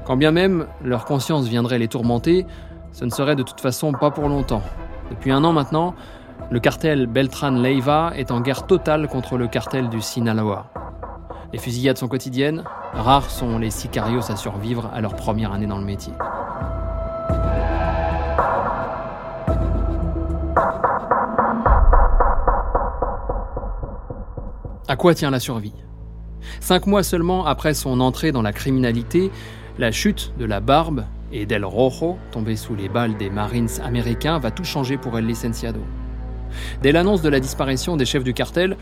Quand 0.05 0.16
bien 0.16 0.33
même 0.33 0.66
leur 0.83 1.05
conscience 1.05 1.47
viendrait 1.47 1.78
les 1.78 1.88
tourmenter, 1.88 2.47
ce 2.93 3.05
ne 3.05 3.11
serait 3.11 3.37
de 3.37 3.43
toute 3.43 3.61
façon 3.61 3.93
pas 3.93 4.11
pour 4.11 4.28
longtemps. 4.28 4.62
Depuis 5.11 5.31
un 5.31 5.45
an 5.45 5.52
maintenant, 5.52 5.95
le 6.50 6.61
cartel 6.61 7.07
Beltran 7.07 7.50
Leiva 7.50 8.12
est 8.16 8.31
en 8.31 8.40
guerre 8.40 8.66
totale 8.66 9.09
contre 9.09 9.37
le 9.37 9.49
cartel 9.49 9.88
du 9.88 10.00
Sinaloa. 10.00 10.66
Les 11.52 11.59
fusillades 11.59 11.99
sont 11.99 12.09
quotidiennes, 12.09 12.64
rares 12.93 13.31
sont 13.31 13.59
les 13.59 13.71
sicarios 13.71 14.31
à 14.31 14.37
survivre 14.37 14.90
à 14.93 15.00
leur 15.00 15.14
première 15.14 15.52
année 15.52 15.66
dans 15.66 15.78
le 15.78 15.85
métier. 15.85 16.12
À 24.88 24.95
quoi 24.95 25.14
tient 25.14 25.33
la 25.33 25.40
survie? 25.40 25.73
Cinq 26.61 26.87
mois 26.87 27.02
seulement 27.02 27.45
après 27.45 27.75
son 27.75 27.99
entrée 27.99 28.31
dans 28.31 28.43
la 28.43 28.52
criminalité, 28.52 29.33
la 29.78 29.90
chute 29.90 30.33
de 30.38 30.45
la 30.45 30.61
barbe 30.61 31.05
et 31.33 31.45
d'El 31.45 31.64
Rojo, 31.64 32.19
tombé 32.31 32.55
sous 32.55 32.76
les 32.76 32.88
balles 32.88 33.16
des 33.16 33.28
Marines 33.28 33.69
américains, 33.83 34.38
va 34.38 34.52
tout 34.52 34.62
changer 34.62 34.97
pour 34.97 35.19
El 35.19 35.26
Licenciado. 35.26 35.81
Dès 36.83 36.93
l'annonce 36.93 37.21
de 37.21 37.28
la 37.28 37.40
disparition 37.40 37.97
des 37.97 38.05
chefs 38.05 38.23
du 38.23 38.33
cartel, 38.33 38.76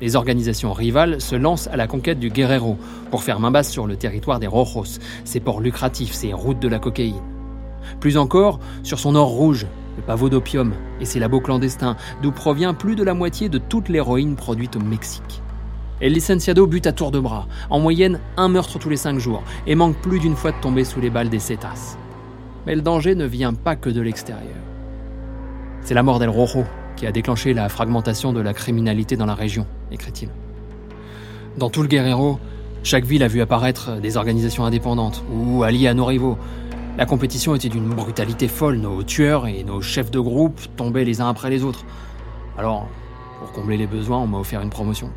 les 0.00 0.16
organisations 0.16 0.72
rivales 0.72 1.20
se 1.20 1.36
lancent 1.36 1.68
à 1.68 1.76
la 1.76 1.86
conquête 1.86 2.18
du 2.18 2.30
Guerrero 2.30 2.78
pour 3.10 3.22
faire 3.22 3.38
main 3.38 3.50
basse 3.50 3.70
sur 3.70 3.86
le 3.86 3.96
territoire 3.96 4.40
des 4.40 4.46
Rojos, 4.46 4.98
ses 5.26 5.40
ports 5.40 5.60
lucratifs, 5.60 6.14
ses 6.14 6.32
routes 6.32 6.60
de 6.60 6.68
la 6.68 6.78
cocaïne. 6.78 7.20
Plus 8.00 8.16
encore, 8.16 8.60
sur 8.82 8.98
son 8.98 9.14
or 9.14 9.28
rouge, 9.28 9.66
le 9.98 10.02
pavot 10.02 10.30
d'opium 10.30 10.72
et 11.02 11.04
ses 11.04 11.18
labos 11.18 11.40
clandestins, 11.40 11.96
d'où 12.22 12.32
provient 12.32 12.72
plus 12.72 12.96
de 12.96 13.04
la 13.04 13.12
moitié 13.12 13.50
de 13.50 13.58
toute 13.58 13.90
l'héroïne 13.90 14.36
produite 14.36 14.76
au 14.76 14.80
Mexique. 14.80 15.42
El 16.00 16.14
Licenciado 16.14 16.66
bute 16.66 16.86
à 16.86 16.92
tour 16.92 17.10
de 17.10 17.20
bras, 17.20 17.46
en 17.68 17.78
moyenne 17.78 18.20
un 18.38 18.48
meurtre 18.48 18.78
tous 18.78 18.88
les 18.88 18.96
cinq 18.96 19.18
jours, 19.18 19.42
et 19.66 19.74
manque 19.74 19.96
plus 19.96 20.18
d'une 20.18 20.34
fois 20.34 20.50
de 20.50 20.60
tomber 20.62 20.84
sous 20.84 20.98
les 20.98 21.10
balles 21.10 21.28
des 21.28 21.38
Cetas. 21.38 21.98
Mais 22.66 22.74
le 22.74 22.80
danger 22.80 23.14
ne 23.14 23.26
vient 23.26 23.52
pas 23.52 23.76
que 23.76 23.90
de 23.90 24.00
l'extérieur. 24.00 24.56
C'est 25.82 25.92
la 25.92 26.02
mort 26.02 26.18
d'El 26.18 26.30
Rojo 26.30 26.64
qui 26.96 27.06
a 27.06 27.12
déclenché 27.12 27.52
la 27.52 27.68
fragmentation 27.68 28.32
de 28.32 28.40
la 28.40 28.54
criminalité 28.54 29.18
dans 29.18 29.26
la 29.26 29.34
région, 29.34 29.66
écrit-il. 29.92 30.30
Dans 31.58 31.68
tout 31.68 31.82
le 31.82 31.88
Guerrero, 31.88 32.38
chaque 32.82 33.04
ville 33.04 33.22
a 33.22 33.28
vu 33.28 33.42
apparaître 33.42 34.00
des 34.00 34.16
organisations 34.16 34.64
indépendantes 34.64 35.22
ou 35.30 35.64
alliées 35.64 35.88
à 35.88 35.94
nos 35.94 36.06
rivaux. 36.06 36.38
La 36.96 37.04
compétition 37.04 37.54
était 37.54 37.68
d'une 37.68 37.88
brutalité 37.88 38.48
folle, 38.48 38.78
nos 38.78 39.02
tueurs 39.02 39.46
et 39.46 39.64
nos 39.64 39.82
chefs 39.82 40.10
de 40.10 40.20
groupe 40.20 40.60
tombaient 40.76 41.04
les 41.04 41.20
uns 41.20 41.28
après 41.28 41.50
les 41.50 41.62
autres. 41.62 41.84
Alors, 42.56 42.88
pour 43.38 43.52
combler 43.52 43.76
les 43.76 43.86
besoins, 43.86 44.18
on 44.18 44.26
m'a 44.26 44.38
offert 44.38 44.62
une 44.62 44.70
promotion. 44.70 45.10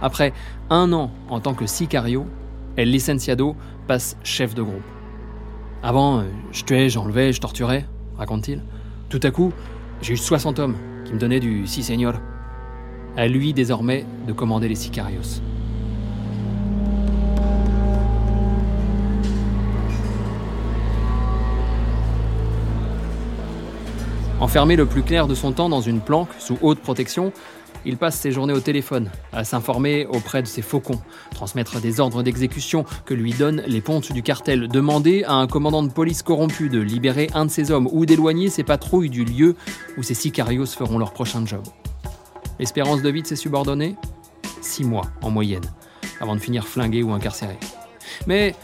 Après 0.00 0.32
un 0.70 0.92
an 0.92 1.10
en 1.28 1.40
tant 1.40 1.54
que 1.54 1.66
sicario, 1.66 2.26
El 2.76 2.90
Licenciado 2.90 3.56
passe 3.86 4.16
chef 4.22 4.54
de 4.54 4.62
groupe. 4.62 4.82
Avant, 5.82 6.20
euh, 6.20 6.24
je 6.52 6.64
tuais, 6.64 6.88
j'enlevais, 6.88 7.32
je 7.32 7.40
torturais, 7.40 7.86
raconte-t-il. 8.16 8.62
Tout 9.08 9.20
à 9.22 9.30
coup, 9.30 9.52
j'ai 10.02 10.14
eu 10.14 10.16
60 10.16 10.58
hommes 10.58 10.76
qui 11.04 11.12
me 11.12 11.18
donnaient 11.18 11.40
du 11.40 11.66
si 11.66 11.82
señor. 11.82 12.14
À 13.16 13.26
lui 13.26 13.52
désormais 13.52 14.04
de 14.26 14.32
commander 14.32 14.68
les 14.68 14.74
sicarios. 14.74 15.40
Enfermé 24.40 24.76
le 24.76 24.86
plus 24.86 25.02
clair 25.02 25.26
de 25.26 25.34
son 25.34 25.50
temps 25.50 25.68
dans 25.68 25.80
une 25.80 26.00
planque 26.00 26.28
sous 26.38 26.58
haute 26.62 26.78
protection, 26.78 27.32
il 27.84 27.96
passe 27.96 28.18
ses 28.18 28.32
journées 28.32 28.52
au 28.52 28.60
téléphone, 28.60 29.10
à 29.32 29.44
s'informer 29.44 30.06
auprès 30.06 30.42
de 30.42 30.46
ses 30.46 30.62
faucons, 30.62 31.00
transmettre 31.30 31.80
des 31.80 32.00
ordres 32.00 32.22
d'exécution 32.22 32.84
que 33.04 33.14
lui 33.14 33.32
donnent 33.32 33.62
les 33.66 33.80
pontes 33.80 34.12
du 34.12 34.22
cartel, 34.22 34.68
demander 34.68 35.24
à 35.24 35.34
un 35.34 35.46
commandant 35.46 35.82
de 35.82 35.92
police 35.92 36.22
corrompu 36.22 36.68
de 36.68 36.80
libérer 36.80 37.28
un 37.34 37.46
de 37.46 37.50
ses 37.50 37.70
hommes 37.70 37.88
ou 37.92 38.06
d'éloigner 38.06 38.50
ses 38.50 38.64
patrouilles 38.64 39.10
du 39.10 39.24
lieu 39.24 39.56
où 39.96 40.02
ses 40.02 40.14
sicarios 40.14 40.66
feront 40.66 40.98
leur 40.98 41.12
prochain 41.12 41.44
job. 41.46 41.62
L'espérance 42.58 43.02
de 43.02 43.10
vie 43.10 43.22
de 43.22 43.26
ses 43.26 43.36
subordonnés? 43.36 43.96
Six 44.60 44.84
mois 44.84 45.06
en 45.22 45.30
moyenne, 45.30 45.64
avant 46.20 46.34
de 46.34 46.40
finir 46.40 46.66
flingué 46.66 47.02
ou 47.02 47.12
incarcéré. 47.12 47.56
Mais 48.26 48.54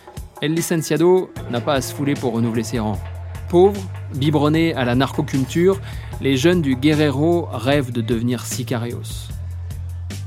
El 0.43 0.55
Licenciado 0.55 1.31
n'a 1.51 1.61
pas 1.61 1.75
à 1.75 1.81
se 1.81 1.95
fouler 1.95 2.15
pour 2.15 2.33
renouveler 2.33 2.65
ses 2.65 2.81
rangs. 2.81 3.01
Pauvre, 3.49 3.81
biberonné 4.15 4.75
à 4.75 4.85
la 4.85 4.95
narcoculture, 4.95 5.81
les 6.21 6.37
jeunes 6.37 6.63
du 6.63 6.77
Guerrero 6.77 7.49
rêvent 7.53 7.93
de 7.93 8.01
devenir 8.01 8.45
sicarios. 8.45 9.29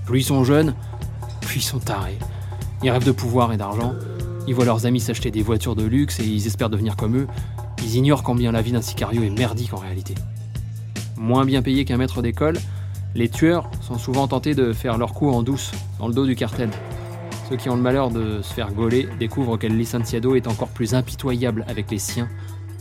Plus 0.06 0.22
ils 0.22 0.24
sont 0.24 0.44
jeunes, 0.44 0.76
plus 1.42 1.58
ils 1.58 1.64
sont 1.64 1.80
tarés. 1.80 2.18
Ils 2.84 2.92
rêvent 2.92 3.06
de 3.06 3.12
pouvoir 3.12 3.52
et 3.54 3.58
d'argent. 3.58 3.94
Ils 4.48 4.56
voient 4.56 4.66
leurs 4.66 4.86
amis 4.86 5.00
s'acheter 5.00 5.32
des 5.32 5.42
voitures 5.42 5.76
de 5.76 5.84
luxe 5.84 6.20
et 6.20 6.26
ils 6.26 6.48
espèrent 6.48 6.70
devenir 6.70 6.96
comme 6.96 7.18
eux. 7.18 7.28
Ils 7.84 7.96
ignorent 7.96 8.24
combien 8.24 8.52
la 8.52 8.62
vie 8.62 8.72
d'un 8.72 8.82
sicario 8.82 9.24
est 9.24 9.30
merdique 9.30 9.74
en 9.74 9.78
réalité. 9.78 10.16
Moins 11.18 11.46
bien 11.46 11.62
payés 11.62 11.86
qu'un 11.86 11.98
maître 11.98 12.22
d'école, 12.22 12.58
les 13.16 13.30
tueurs 13.30 13.70
sont 13.82 13.98
souvent 13.98 14.28
tentés 14.28 14.54
de 14.54 14.74
faire 14.74 14.98
leur 14.98 15.14
coup 15.14 15.30
en 15.30 15.42
douce, 15.42 15.72
dans 16.00 16.08
le 16.08 16.14
dos 16.14 16.26
du 16.26 16.36
cartel. 16.36 16.70
Ceux 17.50 17.56
qui 17.56 17.70
ont 17.70 17.76
le 17.76 17.82
malheur 17.82 18.12
de 18.12 18.42
se 18.42 18.54
faire 18.54 18.72
gauler 18.74 19.08
découvrent 19.20 19.58
qu'El 19.58 19.78
Licenciado 19.78 20.36
est 20.36 20.48
encore 20.48 20.68
plus 20.68 20.94
impitoyable 20.94 21.66
avec 21.68 21.90
les 21.90 21.98
siens 21.98 22.28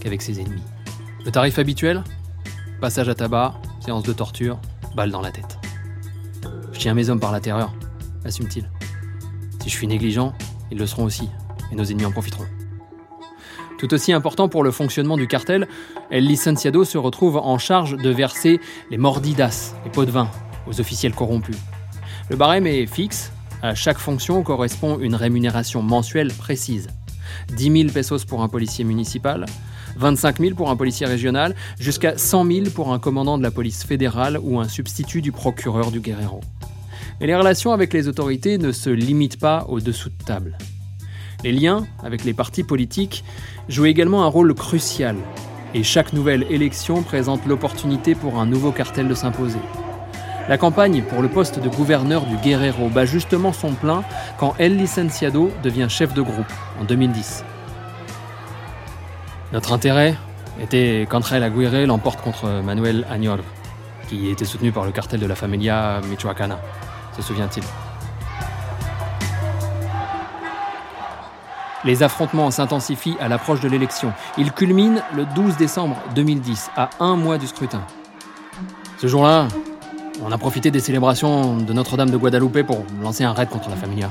qu'avec 0.01 0.23
ses 0.23 0.41
ennemis. 0.41 0.63
Le 1.25 1.31
tarif 1.31 1.59
habituel? 1.59 2.03
Passage 2.81 3.09
à 3.09 3.15
tabac, 3.15 3.55
séance 3.81 4.03
de 4.03 4.13
torture, 4.13 4.59
balle 4.95 5.11
dans 5.11 5.23
la 5.23 5.31
tête. 5.31 5.59
Je 6.73 6.79
tiens 6.79 6.93
mes 6.93 7.09
hommes 7.09 7.21
par 7.21 7.33
la 7.33 7.41
terreur, 7.41 7.73
assume-t-il. 8.25 8.71
Si 9.63 9.71
je 9.71 9.75
suis 9.75 9.87
négligent, 9.87 10.35
ils 10.71 10.77
le 10.77 10.87
seront 10.87 11.05
aussi, 11.05 11.31
et 11.73 11.75
nos 11.75 11.85
ennemis 11.85 12.05
en 12.05 12.13
profiteront. 12.13 12.45
Tout 13.79 13.95
aussi 13.95 14.13
important 14.13 14.51
pour 14.51 14.63
le 14.63 14.71
fonctionnement 14.71 15.17
du 15.17 15.27
cartel, 15.27 15.69
El 16.11 16.27
Licenciado 16.27 16.85
se 16.85 16.99
retrouve 16.99 17.39
en 17.39 17.57
charge 17.57 17.97
de 17.97 18.11
verser 18.11 18.61
les 18.91 18.99
mordidas, 18.99 19.75
les 19.85 19.91
pots 19.91 20.05
de 20.05 20.11
vin, 20.11 20.31
aux 20.67 20.79
officiels 20.79 21.15
corrompus. 21.15 21.57
Le 22.29 22.37
barème 22.37 22.67
est 22.67 22.87
fixe, 22.87 23.33
à 23.63 23.75
chaque 23.75 23.99
fonction 23.99 24.43
correspond 24.43 24.99
une 24.99 25.15
rémunération 25.15 25.81
mensuelle 25.81 26.33
précise. 26.33 26.89
10 27.57 27.73
000 27.85 27.93
pesos 27.93 28.27
pour 28.27 28.43
un 28.43 28.49
policier 28.49 28.85
municipal, 28.85 29.47
25 29.97 30.41
000 30.41 30.55
pour 30.55 30.71
un 30.71 30.77
policier 30.77 31.07
régional, 31.07 31.55
jusqu'à 31.79 32.17
100 32.17 32.45
000 32.45 32.71
pour 32.75 32.93
un 32.93 32.99
commandant 32.99 33.39
de 33.39 33.43
la 33.43 33.51
police 33.51 33.85
fédérale 33.85 34.39
ou 34.43 34.61
un 34.61 34.69
substitut 34.69 35.23
du 35.23 35.33
procureur 35.33 35.91
du 35.91 36.01
Guerrero. 36.01 36.41
Mais 37.21 37.27
les 37.27 37.35
relations 37.35 37.73
avec 37.73 37.93
les 37.93 38.09
autorités 38.09 38.59
ne 38.59 38.73
se 38.73 38.91
limitent 38.91 39.41
pas 39.41 39.65
au 39.69 39.81
dessous 39.81 40.11
de 40.11 40.25
table. 40.25 40.59
Les 41.45 41.53
liens 41.53 41.87
avec 42.03 42.25
les 42.25 42.35
partis 42.35 42.65
politiques 42.65 43.25
jouent 43.69 43.87
également 43.87 44.25
un 44.25 44.29
rôle 44.29 44.55
crucial, 44.55 45.17
et 45.75 45.83
chaque 45.83 46.13
nouvelle 46.13 46.47
élection 46.51 47.03
présente 47.03 47.47
l'opportunité 47.47 48.15
pour 48.15 48.39
un 48.39 48.47
nouveau 48.47 48.73
cartel 48.73 49.09
de 49.09 49.15
s'imposer. 49.15 49.59
La 50.49 50.59
campagne 50.59 51.03
pour 51.03 51.23
le 51.23 51.29
poste 51.29 51.59
de 51.59 51.69
gouverneur 51.69 52.25
du 52.25 52.37
Guerrero 52.37 52.89
bat 52.89 53.05
justement 53.05 53.53
son 53.53 53.75
plein 53.75 54.05
quand 54.39 54.55
El 54.59 54.77
Licenciado 54.77 55.51
devient 55.65 55.89
chef 55.89 56.15
de 56.15 56.23
groupe 56.23 56.53
en 56.81 56.85
2010. 56.85 57.45
Notre 59.53 59.73
intérêt 59.73 60.17
était 60.61 61.07
qu'André 61.09 61.43
Aguirre 61.43 61.87
l'emporte 61.87 62.21
contre 62.21 62.47
Manuel 62.65 63.07
Añor, 63.11 63.39
qui 64.09 64.29
était 64.29 64.45
soutenu 64.45 64.73
par 64.73 64.85
le 64.85 64.91
cartel 64.91 65.21
de 65.21 65.27
la 65.27 65.37
familia 65.37 66.01
Michoacana, 66.09 66.59
se 67.15 67.23
souvient-il. 67.23 67.63
Les 71.85 72.03
affrontements 72.03 72.51
s'intensifient 72.51 73.17
à 73.21 73.29
l'approche 73.29 73.61
de 73.61 73.69
l'élection. 73.69 74.13
Ils 74.37 74.51
culminent 74.51 75.01
le 75.15 75.25
12 75.25 75.57
décembre 75.57 75.97
2010, 76.17 76.71
à 76.77 76.91
un 76.99 77.15
mois 77.15 77.39
du 77.39 77.47
scrutin. 77.47 77.83
Ce 78.99 79.07
jour-là, 79.07 79.47
on 80.25 80.33
a 80.33 80.39
profité 80.39 80.73
des 80.73 80.81
célébrations 80.81 81.57
de 81.57 81.73
Notre-Dame 81.73 82.11
de 82.11 82.17
Guadalupe 82.17 82.67
pour 82.67 82.85
lancer 83.01 83.23
un 83.23 83.33
raid 83.33 83.49
contre 83.49 83.71
la 83.71 83.77
familia. 83.77 84.11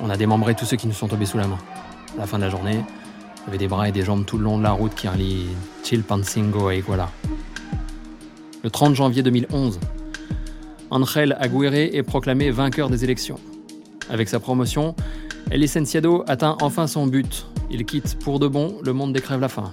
On 0.00 0.08
a 0.08 0.16
démembré 0.16 0.54
tous 0.54 0.66
ceux 0.66 0.76
qui 0.76 0.86
nous 0.86 0.92
sont 0.92 1.08
tombés 1.08 1.26
sous 1.26 1.38
la 1.38 1.48
main. 1.48 1.58
La 2.16 2.26
fin 2.26 2.38
de 2.38 2.44
la 2.44 2.50
journée, 2.50 2.84
il 3.46 3.48
avait 3.48 3.58
des 3.58 3.68
bras 3.68 3.88
et 3.88 3.92
des 3.92 4.02
jambes 4.02 4.24
tout 4.26 4.38
le 4.38 4.44
long 4.44 4.58
de 4.58 4.62
la 4.62 4.72
route 4.72 4.94
qui 4.94 5.08
relie 5.08 5.46
Chilpancingo 5.82 6.70
et 6.70 6.78
Iguala. 6.78 7.10
Le 8.62 8.70
30 8.70 8.94
janvier 8.94 9.22
2011, 9.22 9.80
Angel 10.90 11.36
Aguirre 11.40 11.74
est 11.74 12.02
proclamé 12.02 12.50
vainqueur 12.50 12.90
des 12.90 13.04
élections. 13.04 13.38
Avec 14.10 14.28
sa 14.28 14.40
promotion, 14.40 14.94
El 15.50 15.60
Licenciado 15.60 16.24
atteint 16.26 16.56
enfin 16.60 16.86
son 16.86 17.06
but. 17.06 17.46
Il 17.70 17.84
quitte 17.84 18.18
pour 18.18 18.38
de 18.38 18.48
bon 18.48 18.78
le 18.84 18.92
monde 18.92 19.12
des 19.12 19.20
crèves 19.20 19.40
la 19.40 19.48
faim. 19.48 19.72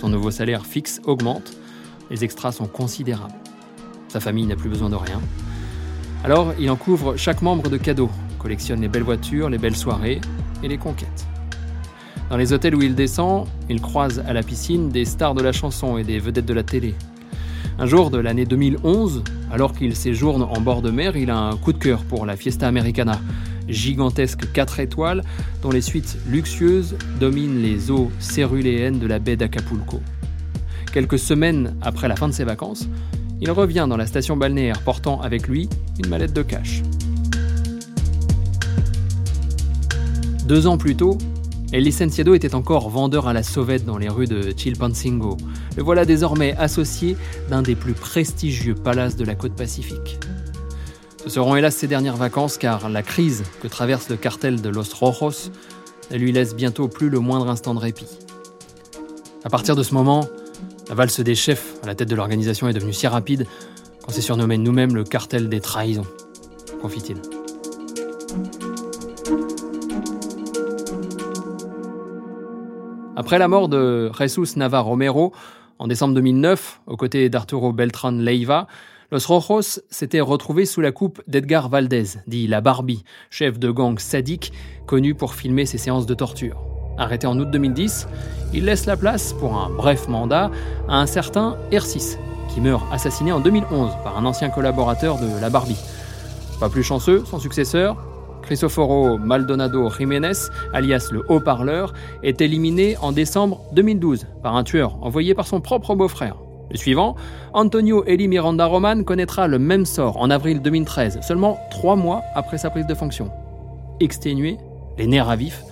Son 0.00 0.08
nouveau 0.08 0.30
salaire 0.30 0.66
fixe 0.66 1.00
augmente, 1.04 1.56
les 2.10 2.24
extras 2.24 2.52
sont 2.52 2.66
considérables. 2.66 3.34
Sa 4.08 4.20
famille 4.20 4.46
n'a 4.46 4.56
plus 4.56 4.68
besoin 4.68 4.90
de 4.90 4.96
rien. 4.96 5.20
Alors, 6.24 6.52
il 6.58 6.70
en 6.70 6.76
couvre 6.76 7.16
chaque 7.16 7.42
membre 7.42 7.68
de 7.68 7.76
cadeaux, 7.76 8.10
collectionne 8.38 8.80
les 8.80 8.88
belles 8.88 9.02
voitures, 9.02 9.48
les 9.48 9.58
belles 9.58 9.76
soirées 9.76 10.20
et 10.62 10.68
les 10.68 10.78
conquêtes. 10.78 11.26
Dans 12.30 12.36
les 12.38 12.52
hôtels 12.52 12.74
où 12.74 12.82
il 12.82 12.94
descend, 12.94 13.46
il 13.68 13.80
croise 13.80 14.22
à 14.26 14.32
la 14.32 14.42
piscine 14.42 14.88
des 14.88 15.04
stars 15.04 15.34
de 15.34 15.42
la 15.42 15.52
chanson 15.52 15.98
et 15.98 16.04
des 16.04 16.18
vedettes 16.18 16.46
de 16.46 16.54
la 16.54 16.62
télé. 16.62 16.94
Un 17.78 17.86
jour 17.86 18.10
de 18.10 18.18
l'année 18.18 18.46
2011, 18.46 19.22
alors 19.52 19.72
qu'il 19.74 19.94
séjourne 19.94 20.42
en 20.42 20.60
bord 20.60 20.80
de 20.80 20.90
mer, 20.90 21.16
il 21.16 21.30
a 21.30 21.36
un 21.36 21.56
coup 21.56 21.72
de 21.72 21.78
cœur 21.78 22.02
pour 22.04 22.24
la 22.24 22.36
Fiesta 22.36 22.66
Americana, 22.66 23.20
gigantesque 23.68 24.52
4 24.52 24.80
étoiles 24.80 25.22
dont 25.62 25.70
les 25.70 25.80
suites 25.80 26.16
luxueuses 26.28 26.96
dominent 27.20 27.60
les 27.60 27.90
eaux 27.90 28.10
céruléennes 28.18 28.98
de 28.98 29.06
la 29.06 29.18
baie 29.18 29.36
d'Acapulco. 29.36 30.00
Quelques 30.92 31.18
semaines 31.18 31.74
après 31.82 32.08
la 32.08 32.16
fin 32.16 32.28
de 32.28 32.32
ses 32.32 32.44
vacances, 32.44 32.88
il 33.40 33.50
revient 33.50 33.86
dans 33.88 33.96
la 33.96 34.06
station 34.06 34.36
balnéaire 34.36 34.80
portant 34.80 35.20
avec 35.20 35.48
lui 35.48 35.68
une 36.02 36.08
mallette 36.08 36.32
de 36.32 36.42
cash. 36.42 36.82
Deux 40.46 40.66
ans 40.66 40.78
plus 40.78 40.94
tôt, 40.94 41.18
El 41.72 41.84
Licenciado 41.84 42.34
était 42.34 42.54
encore 42.54 42.88
vendeur 42.88 43.26
à 43.26 43.32
la 43.32 43.42
sauvette 43.42 43.84
dans 43.84 43.98
les 43.98 44.08
rues 44.08 44.26
de 44.26 44.52
Chilpancingo. 44.56 45.36
Le 45.76 45.82
voilà 45.82 46.04
désormais 46.04 46.54
associé 46.56 47.16
d'un 47.50 47.62
des 47.62 47.74
plus 47.74 47.94
prestigieux 47.94 48.74
palaces 48.74 49.16
de 49.16 49.24
la 49.24 49.34
côte 49.34 49.54
pacifique. 49.54 50.18
Ce 51.24 51.30
seront 51.30 51.56
hélas 51.56 51.74
ses 51.74 51.88
dernières 51.88 52.16
vacances 52.16 52.58
car 52.58 52.88
la 52.88 53.02
crise 53.02 53.42
que 53.62 53.68
traverse 53.68 54.08
le 54.08 54.16
cartel 54.16 54.60
de 54.60 54.68
Los 54.68 54.94
Rojos 54.94 55.50
ne 56.10 56.16
lui 56.16 56.32
laisse 56.32 56.54
bientôt 56.54 56.86
plus 56.86 57.08
le 57.08 57.18
moindre 57.18 57.48
instant 57.48 57.74
de 57.74 57.80
répit. 57.80 58.18
À 59.42 59.50
partir 59.50 59.74
de 59.74 59.82
ce 59.82 59.94
moment, 59.94 60.26
la 60.88 60.94
valse 60.94 61.20
des 61.20 61.34
chefs 61.34 61.74
à 61.82 61.86
la 61.86 61.94
tête 61.94 62.08
de 62.08 62.14
l'organisation 62.14 62.68
est 62.68 62.72
devenue 62.72 62.92
si 62.92 63.06
rapide 63.06 63.46
qu'on 64.04 64.12
s'est 64.12 64.20
surnommé 64.20 64.58
nous-mêmes 64.58 64.94
le 64.94 65.04
cartel 65.04 65.48
des 65.48 65.60
trahisons, 65.60 66.06
confie-t-il. 66.82 67.16
Après 73.16 73.38
la 73.38 73.46
mort 73.46 73.68
de 73.68 74.10
Jesus 74.18 74.56
Nava 74.56 74.80
Romero 74.80 75.32
en 75.78 75.86
décembre 75.86 76.14
2009, 76.14 76.80
aux 76.88 76.96
côtés 76.96 77.28
d'Arturo 77.28 77.72
Beltran 77.72 78.10
Leiva, 78.10 78.66
Los 79.12 79.28
Rojos 79.28 79.80
s'était 79.88 80.20
retrouvé 80.20 80.64
sous 80.66 80.80
la 80.80 80.90
coupe 80.90 81.22
d'Edgar 81.28 81.68
Valdez, 81.68 82.06
dit 82.26 82.48
la 82.48 82.60
Barbie, 82.60 83.04
chef 83.30 83.60
de 83.60 83.70
gang 83.70 84.00
sadique 84.00 84.52
connu 84.86 85.14
pour 85.14 85.34
filmer 85.34 85.64
ses 85.64 85.78
séances 85.78 86.06
de 86.06 86.14
torture. 86.14 86.60
Arrêté 86.98 87.28
en 87.28 87.38
août 87.38 87.48
2010, 87.52 88.08
il 88.52 88.64
laisse 88.64 88.86
la 88.86 88.96
place 88.96 89.32
pour 89.32 89.56
un 89.56 89.70
bref 89.70 90.08
mandat 90.08 90.50
à 90.88 90.96
un 90.96 91.06
certain 91.06 91.56
R6, 91.70 92.18
qui 92.52 92.60
meurt 92.60 92.84
assassiné 92.92 93.30
en 93.30 93.38
2011 93.38 93.92
par 94.02 94.18
un 94.18 94.24
ancien 94.24 94.50
collaborateur 94.50 95.18
de 95.18 95.40
la 95.40 95.50
Barbie. 95.50 95.78
Pas 96.58 96.68
plus 96.68 96.82
chanceux, 96.82 97.22
son 97.26 97.38
successeur, 97.38 97.96
Crisoforo 98.44 99.16
Maldonado 99.16 99.88
Jiménez, 99.90 100.50
alias 100.74 101.08
le 101.10 101.22
haut-parleur, 101.30 101.94
est 102.22 102.42
éliminé 102.42 102.96
en 102.98 103.10
décembre 103.10 103.62
2012 103.72 104.26
par 104.42 104.54
un 104.54 104.64
tueur 104.64 104.98
envoyé 105.00 105.34
par 105.34 105.46
son 105.46 105.62
propre 105.62 105.94
beau-frère. 105.94 106.36
Le 106.70 106.76
suivant, 106.76 107.16
Antonio 107.54 108.04
Eli 108.06 108.28
Miranda 108.28 108.66
Roman, 108.66 109.02
connaîtra 109.02 109.48
le 109.48 109.58
même 109.58 109.86
sort 109.86 110.18
en 110.18 110.28
avril 110.28 110.60
2013, 110.60 111.20
seulement 111.22 111.58
trois 111.70 111.96
mois 111.96 112.22
après 112.34 112.58
sa 112.58 112.68
prise 112.68 112.86
de 112.86 112.94
fonction. 112.94 113.30
Exténué, 114.00 114.58
les 114.98 115.06
nerfs 115.06 115.30
à 115.30 115.36
vif, 115.36 115.62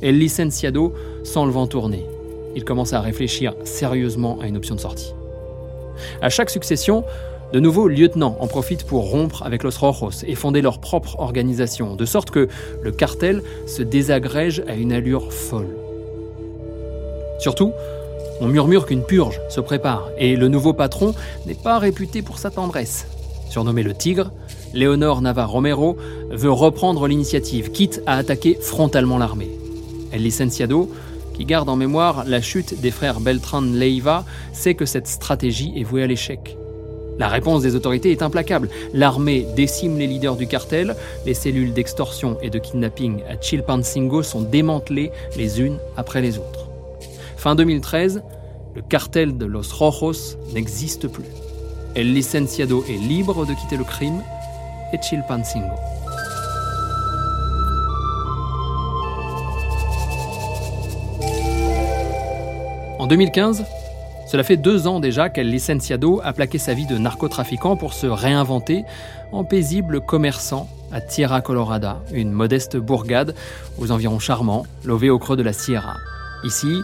El 0.00 0.18
Licenciado 0.18 0.94
sent 1.24 1.44
le 1.44 1.50
vent 1.50 1.66
tourner. 1.66 2.06
Il 2.54 2.64
commence 2.64 2.92
à 2.92 3.00
réfléchir 3.00 3.54
sérieusement 3.64 4.38
à 4.40 4.46
une 4.46 4.56
option 4.56 4.76
de 4.76 4.80
sortie. 4.80 5.12
À 6.20 6.28
chaque 6.28 6.50
succession, 6.50 7.04
de 7.52 7.60
nouveaux 7.60 7.88
lieutenants 7.88 8.36
en 8.40 8.46
profitent 8.46 8.84
pour 8.84 9.10
rompre 9.10 9.42
avec 9.42 9.62
Los 9.62 9.78
Rojos 9.78 10.24
et 10.26 10.34
fonder 10.34 10.62
leur 10.62 10.78
propre 10.80 11.16
organisation, 11.18 11.96
de 11.96 12.04
sorte 12.04 12.30
que 12.30 12.48
le 12.82 12.92
cartel 12.92 13.42
se 13.66 13.82
désagrège 13.82 14.62
à 14.66 14.74
une 14.74 14.92
allure 14.92 15.32
folle. 15.32 15.76
Surtout, 17.38 17.72
on 18.40 18.46
murmure 18.46 18.86
qu'une 18.86 19.02
purge 19.02 19.40
se 19.48 19.60
prépare 19.60 20.08
et 20.18 20.36
le 20.36 20.48
nouveau 20.48 20.72
patron 20.72 21.14
n'est 21.46 21.54
pas 21.54 21.78
réputé 21.78 22.22
pour 22.22 22.38
sa 22.38 22.50
tendresse. 22.50 23.06
Surnommé 23.50 23.82
le 23.82 23.94
Tigre, 23.94 24.32
Léonor 24.72 25.20
Nava 25.20 25.44
Romero 25.44 25.96
veut 26.30 26.50
reprendre 26.50 27.06
l'initiative, 27.06 27.70
quitte 27.70 28.02
à 28.06 28.16
attaquer 28.16 28.56
frontalement 28.60 29.18
l'armée. 29.18 29.50
El 30.12 30.22
Licenciado, 30.22 30.90
qui 31.34 31.44
garde 31.44 31.68
en 31.68 31.76
mémoire 31.76 32.24
la 32.26 32.40
chute 32.40 32.80
des 32.80 32.90
frères 32.90 33.20
Beltran 33.20 33.60
Leiva, 33.60 34.24
sait 34.52 34.74
que 34.74 34.86
cette 34.86 35.06
stratégie 35.06 35.72
est 35.76 35.84
vouée 35.84 36.02
à 36.02 36.06
l'échec. 36.06 36.56
La 37.22 37.28
réponse 37.28 37.62
des 37.62 37.76
autorités 37.76 38.10
est 38.10 38.20
implacable. 38.20 38.68
L'armée 38.92 39.46
décime 39.54 39.96
les 39.96 40.08
leaders 40.08 40.34
du 40.34 40.48
cartel, 40.48 40.96
les 41.24 41.34
cellules 41.34 41.72
d'extorsion 41.72 42.36
et 42.42 42.50
de 42.50 42.58
kidnapping 42.58 43.22
à 43.30 43.40
Chilpancingo 43.40 44.24
sont 44.24 44.42
démantelées 44.42 45.12
les 45.36 45.60
unes 45.60 45.78
après 45.96 46.20
les 46.20 46.38
autres. 46.38 46.68
Fin 47.36 47.54
2013, 47.54 48.24
le 48.74 48.82
cartel 48.82 49.38
de 49.38 49.46
Los 49.46 49.72
Rojos 49.72 50.36
n'existe 50.52 51.06
plus. 51.06 51.28
El 51.94 52.12
Licenciado 52.12 52.84
est 52.88 52.98
libre 52.98 53.46
de 53.46 53.54
quitter 53.54 53.76
le 53.76 53.84
crime 53.84 54.20
et 54.92 55.00
Chilpancingo. 55.00 55.76
En 62.98 63.06
2015, 63.06 63.64
cela 64.32 64.44
fait 64.44 64.56
deux 64.56 64.86
ans 64.86 64.98
déjà 64.98 65.28
qu'El 65.28 65.50
Licenciado 65.50 66.22
a 66.24 66.32
plaqué 66.32 66.56
sa 66.56 66.72
vie 66.72 66.86
de 66.86 66.96
narcotrafiquant 66.96 67.76
pour 67.76 67.92
se 67.92 68.06
réinventer 68.06 68.86
en 69.30 69.44
paisible 69.44 70.00
commerçant 70.00 70.70
à 70.90 71.02
Tierra 71.02 71.42
Colorada, 71.42 72.00
une 72.14 72.30
modeste 72.30 72.78
bourgade 72.78 73.34
aux 73.76 73.92
environs 73.92 74.20
charmants, 74.20 74.64
levée 74.86 75.10
au 75.10 75.18
creux 75.18 75.36
de 75.36 75.42
la 75.42 75.52
Sierra. 75.52 75.96
Ici, 76.44 76.80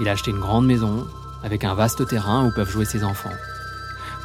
il 0.00 0.08
a 0.08 0.10
acheté 0.10 0.32
une 0.32 0.40
grande 0.40 0.66
maison 0.66 1.04
avec 1.44 1.62
un 1.62 1.74
vaste 1.74 2.08
terrain 2.08 2.44
où 2.44 2.50
peuvent 2.52 2.68
jouer 2.68 2.86
ses 2.86 3.04
enfants. 3.04 3.30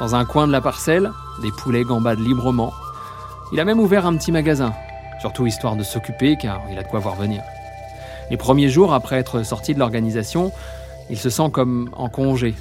Dans 0.00 0.16
un 0.16 0.24
coin 0.24 0.48
de 0.48 0.52
la 0.52 0.60
parcelle, 0.60 1.12
des 1.42 1.52
poulets 1.52 1.84
gambadent 1.84 2.18
librement. 2.18 2.72
Il 3.52 3.60
a 3.60 3.64
même 3.64 3.78
ouvert 3.78 4.06
un 4.06 4.16
petit 4.16 4.32
magasin, 4.32 4.72
surtout 5.20 5.46
histoire 5.46 5.76
de 5.76 5.84
s'occuper 5.84 6.36
car 6.36 6.62
il 6.72 6.76
a 6.80 6.82
de 6.82 6.88
quoi 6.88 6.98
voir 6.98 7.14
venir. 7.14 7.44
Les 8.28 8.36
premiers 8.36 8.70
jours 8.70 8.92
après 8.92 9.18
être 9.18 9.44
sorti 9.44 9.72
de 9.72 9.78
l'organisation, 9.78 10.50
il 11.10 11.18
se 11.18 11.30
sent 11.30 11.50
comme 11.52 11.88
en 11.92 12.08
congé 12.08 12.54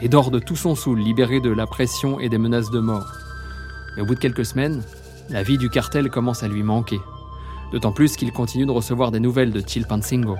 et 0.00 0.08
dort 0.08 0.30
de 0.30 0.40
tout 0.40 0.56
son 0.56 0.74
soul, 0.74 0.98
libéré 0.98 1.40
de 1.40 1.50
la 1.50 1.66
pression 1.66 2.18
et 2.18 2.28
des 2.28 2.38
menaces 2.38 2.70
de 2.70 2.80
mort. 2.80 3.06
Mais 3.94 4.02
au 4.02 4.06
bout 4.06 4.14
de 4.16 4.20
quelques 4.20 4.44
semaines, 4.44 4.82
la 5.30 5.42
vie 5.42 5.58
du 5.58 5.70
cartel 5.70 6.10
commence 6.10 6.42
à 6.42 6.48
lui 6.48 6.62
manquer. 6.62 7.00
D'autant 7.70 7.92
plus 7.92 8.16
qu'il 8.16 8.32
continue 8.32 8.66
de 8.66 8.72
recevoir 8.72 9.12
des 9.12 9.20
nouvelles 9.20 9.52
de 9.52 9.62
Chilpancingo. 9.66 10.36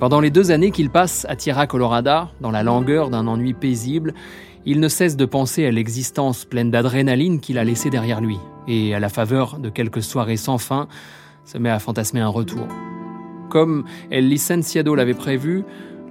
Pendant 0.00 0.20
les 0.20 0.30
deux 0.30 0.50
années 0.50 0.70
qu'il 0.70 0.90
passe 0.90 1.24
à 1.30 1.36
Tierra 1.36 1.66
Colorada, 1.66 2.28
dans 2.42 2.50
la 2.50 2.62
langueur 2.62 3.08
d'un 3.08 3.26
ennui 3.26 3.54
paisible, 3.54 4.12
il 4.66 4.80
ne 4.80 4.88
cesse 4.88 5.16
de 5.16 5.24
penser 5.24 5.66
à 5.66 5.70
l'existence 5.70 6.44
pleine 6.44 6.70
d'adrénaline 6.70 7.40
qu'il 7.40 7.58
a 7.58 7.64
laissée 7.64 7.90
derrière 7.90 8.20
lui, 8.20 8.38
et 8.66 8.94
à 8.94 9.00
la 9.00 9.08
faveur 9.08 9.58
de 9.58 9.68
quelques 9.68 10.02
soirées 10.02 10.36
sans 10.36 10.58
fin, 10.58 10.88
se 11.44 11.58
met 11.58 11.70
à 11.70 11.78
fantasmer 11.78 12.20
un 12.20 12.28
retour. 12.28 12.66
Comme 13.50 13.84
El 14.10 14.28
Licenciado 14.28 14.94
l'avait 14.94 15.14
prévu, 15.14 15.64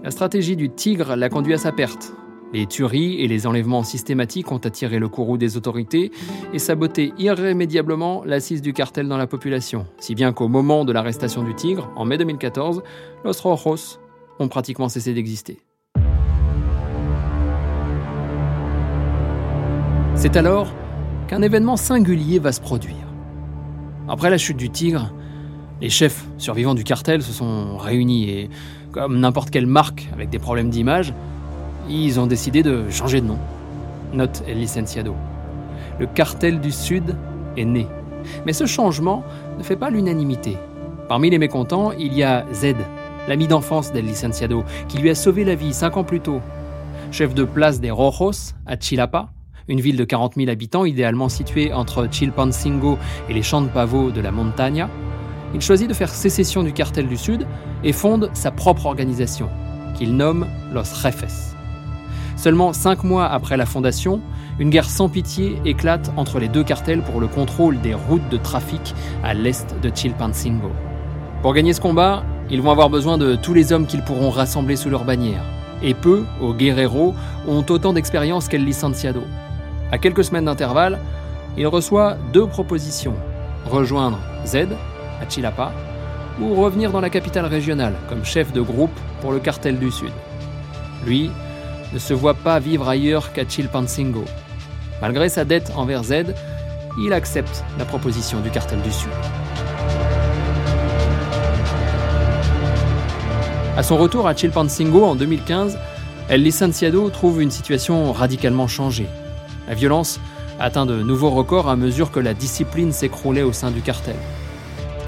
la 0.04 0.12
stratégie 0.12 0.56
du 0.56 0.70
tigre 0.70 1.16
l'a 1.16 1.30
conduit 1.30 1.54
à 1.54 1.58
sa 1.58 1.72
perte. 1.72 2.14
Les 2.54 2.68
tueries 2.68 3.20
et 3.20 3.28
les 3.28 3.48
enlèvements 3.48 3.84
systématiques 3.84 4.52
ont 4.52 4.58
attiré 4.58 5.00
le 5.00 5.10
courroux 5.10 5.38
des 5.38 5.58
autorités 5.58 6.12
et 6.54 6.60
saboté 6.60 7.12
irrémédiablement 7.18 8.24
l'assise 8.26 8.62
du 8.62 8.74
cartel 8.74 9.08
dans 9.08 9.18
la 9.18 9.26
population, 9.26 9.88
si 10.00 10.14
bien 10.14 10.34
qu'au 10.34 10.48
moment 10.48 10.86
de 10.86 10.94
l'arrestation 10.94 11.42
du 11.42 11.56
tigre, 11.56 11.92
en 11.96 12.06
mai 12.06 12.20
2014, 12.20 12.84
Los 13.26 13.42
Rojos 13.42 14.00
ont 14.38 14.50
pratiquement 14.50 14.90
cessé 14.90 15.14
d'exister. 15.14 15.62
C'est 20.24 20.38
alors 20.38 20.72
qu'un 21.28 21.42
événement 21.42 21.76
singulier 21.76 22.40
va 22.40 22.54
se 22.54 22.62
produire. 22.62 22.96
Après 24.08 24.30
la 24.30 24.38
chute 24.38 24.56
du 24.56 24.70
tigre, 24.70 25.12
les 25.82 25.90
chefs 25.90 26.26
survivants 26.38 26.76
du 26.76 26.86
cartel 26.86 27.22
se 27.22 27.34
sont 27.34 27.76
réunis 27.76 28.30
et, 28.30 28.50
comme 28.94 29.20
n'importe 29.20 29.50
quelle 29.50 29.68
marque 29.68 30.08
avec 30.14 30.30
des 30.30 30.40
problèmes 30.40 30.70
d'image, 30.70 31.14
ils 31.90 32.22
ont 32.22 32.26
décidé 32.26 32.64
de 32.64 32.90
changer 32.90 33.20
de 33.20 33.26
nom. 33.26 33.38
Note 34.14 34.46
El 34.48 34.60
Licenciado. 34.60 35.14
Le 36.00 36.08
cartel 36.08 36.62
du 36.62 36.72
Sud 36.72 37.18
est 37.58 37.66
né. 37.66 37.86
Mais 38.46 38.54
ce 38.54 38.66
changement 38.66 39.26
ne 39.58 39.64
fait 39.64 39.76
pas 39.76 39.90
l'unanimité. 39.90 40.56
Parmi 41.10 41.32
les 41.32 41.38
mécontents, 41.38 41.92
il 41.92 42.14
y 42.14 42.24
a 42.24 42.46
Z, 42.54 42.76
l'ami 43.28 43.50
d'enfance 43.50 43.92
del 43.92 44.06
licenciado, 44.06 44.64
qui 44.88 45.00
lui 45.00 45.10
a 45.10 45.16
sauvé 45.16 45.44
la 45.44 45.56
vie 45.56 45.74
cinq 45.74 45.98
ans 45.98 46.06
plus 46.06 46.22
tôt. 46.22 46.40
Chef 47.12 47.36
de 47.36 47.44
place 47.44 47.82
des 47.82 47.92
Rojos 47.92 48.54
à 48.66 48.80
Chilapa, 48.80 49.28
une 49.68 49.80
ville 49.80 49.98
de 49.98 50.04
40 50.04 50.36
000 50.36 50.50
habitants 50.50 50.86
idéalement 50.86 51.30
située 51.30 51.74
entre 51.74 52.08
Chilpancingo 52.12 52.98
et 53.30 53.34
les 53.34 53.44
champs 53.44 53.62
de 53.62 53.68
pavots 53.68 54.12
de 54.12 54.22
la 54.22 54.32
Montaña, 54.32 54.90
il 55.54 55.62
choisit 55.62 55.88
de 55.88 55.94
faire 55.94 56.10
sécession 56.10 56.64
du 56.64 56.74
cartel 56.74 57.08
du 57.08 57.18
Sud 57.18 57.48
et 57.84 57.94
fonde 57.94 58.30
sa 58.34 58.52
propre 58.52 58.86
organisation, 58.88 59.50
qu'il 59.96 60.16
nomme 60.16 60.48
Los 60.74 61.02
Jefes. 61.02 61.56
Seulement 62.36 62.74
cinq 62.74 63.04
mois 63.04 63.28
après 63.28 63.58
la 63.58 63.66
fondation, 63.66 64.20
une 64.60 64.70
guerre 64.70 64.90
sans 64.90 65.10
pitié 65.10 65.62
éclate 65.66 66.12
entre 66.18 66.40
les 66.40 66.48
deux 66.48 66.64
cartels 66.64 67.02
pour 67.02 67.22
le 67.22 67.28
contrôle 67.28 67.80
des 67.82 67.94
routes 67.94 68.28
de 68.30 68.38
trafic 68.38 68.94
à 69.24 69.34
l'est 69.34 69.76
de 69.82 69.92
Chilpancingo. 69.94 70.72
Pour 71.42 71.54
gagner 71.54 71.74
ce 71.74 71.82
combat, 71.82 72.24
ils 72.50 72.62
vont 72.62 72.72
avoir 72.72 72.90
besoin 72.90 73.18
de 73.18 73.36
tous 73.36 73.54
les 73.54 73.72
hommes 73.72 73.88
qu'ils 73.88 74.04
pourront 74.04 74.30
rassembler 74.30 74.76
sous 74.76 74.90
leur 74.90 75.06
bannière. 75.06 75.44
Et 75.82 75.94
peu, 75.94 76.24
aux 76.42 76.54
guerreros, 76.54 77.14
ont 77.48 77.66
autant 77.70 77.94
d'expérience 77.94 78.48
qu'El 78.48 78.64
Licenciado. 78.64 79.24
À 79.94 80.00
quelques 80.00 80.24
semaines 80.24 80.46
d'intervalle, 80.46 80.98
il 81.56 81.68
reçoit 81.68 82.18
deux 82.34 82.48
propositions. 82.48 83.14
Rejoindre 83.70 84.18
Z, 84.44 84.70
à 85.22 85.30
Chilapa, 85.30 85.72
ou 86.42 86.56
revenir 86.56 86.92
dans 86.92 87.00
la 87.00 87.12
capitale 87.12 87.46
régionale 87.46 87.94
comme 88.10 88.26
chef 88.26 88.52
de 88.52 88.62
groupe 88.62 89.00
pour 89.22 89.32
le 89.32 89.40
cartel 89.40 89.78
du 89.78 89.92
Sud. 89.92 90.10
Lui 91.06 91.30
ne 91.94 92.00
se 92.00 92.16
voit 92.16 92.34
pas 92.34 92.58
vivre 92.58 92.90
ailleurs 92.90 93.34
qu'à 93.34 93.48
Chilpancingo. 93.48 94.26
Malgré 95.00 95.30
sa 95.30 95.46
dette 95.46 95.72
envers 95.76 96.06
Z, 96.06 96.34
il 97.00 97.14
accepte 97.14 97.64
la 97.78 97.86
proposition 97.86 98.40
du 98.40 98.50
cartel 98.50 98.82
du 98.82 98.92
Sud. 98.92 99.12
À 103.78 103.84
son 103.84 103.98
retour 103.98 104.28
à 104.28 104.34
Chilpancingo 104.34 105.04
en 105.04 105.14
2015, 105.14 105.78
El 106.30 106.42
Licenciado 106.42 107.12
trouve 107.12 107.44
une 107.44 107.52
situation 107.52 108.12
radicalement 108.12 108.68
changée. 108.68 109.08
La 109.68 109.76
violence 109.76 110.20
atteint 110.60 110.86
de 110.86 111.02
nouveaux 111.02 111.30
records 111.30 111.70
à 111.70 111.76
mesure 111.76 112.12
que 112.12 112.20
la 112.20 112.34
discipline 112.34 112.92
s'écroulait 112.92 113.42
au 113.44 113.54
sein 113.54 113.72
du 113.72 113.82
cartel. 113.82 114.16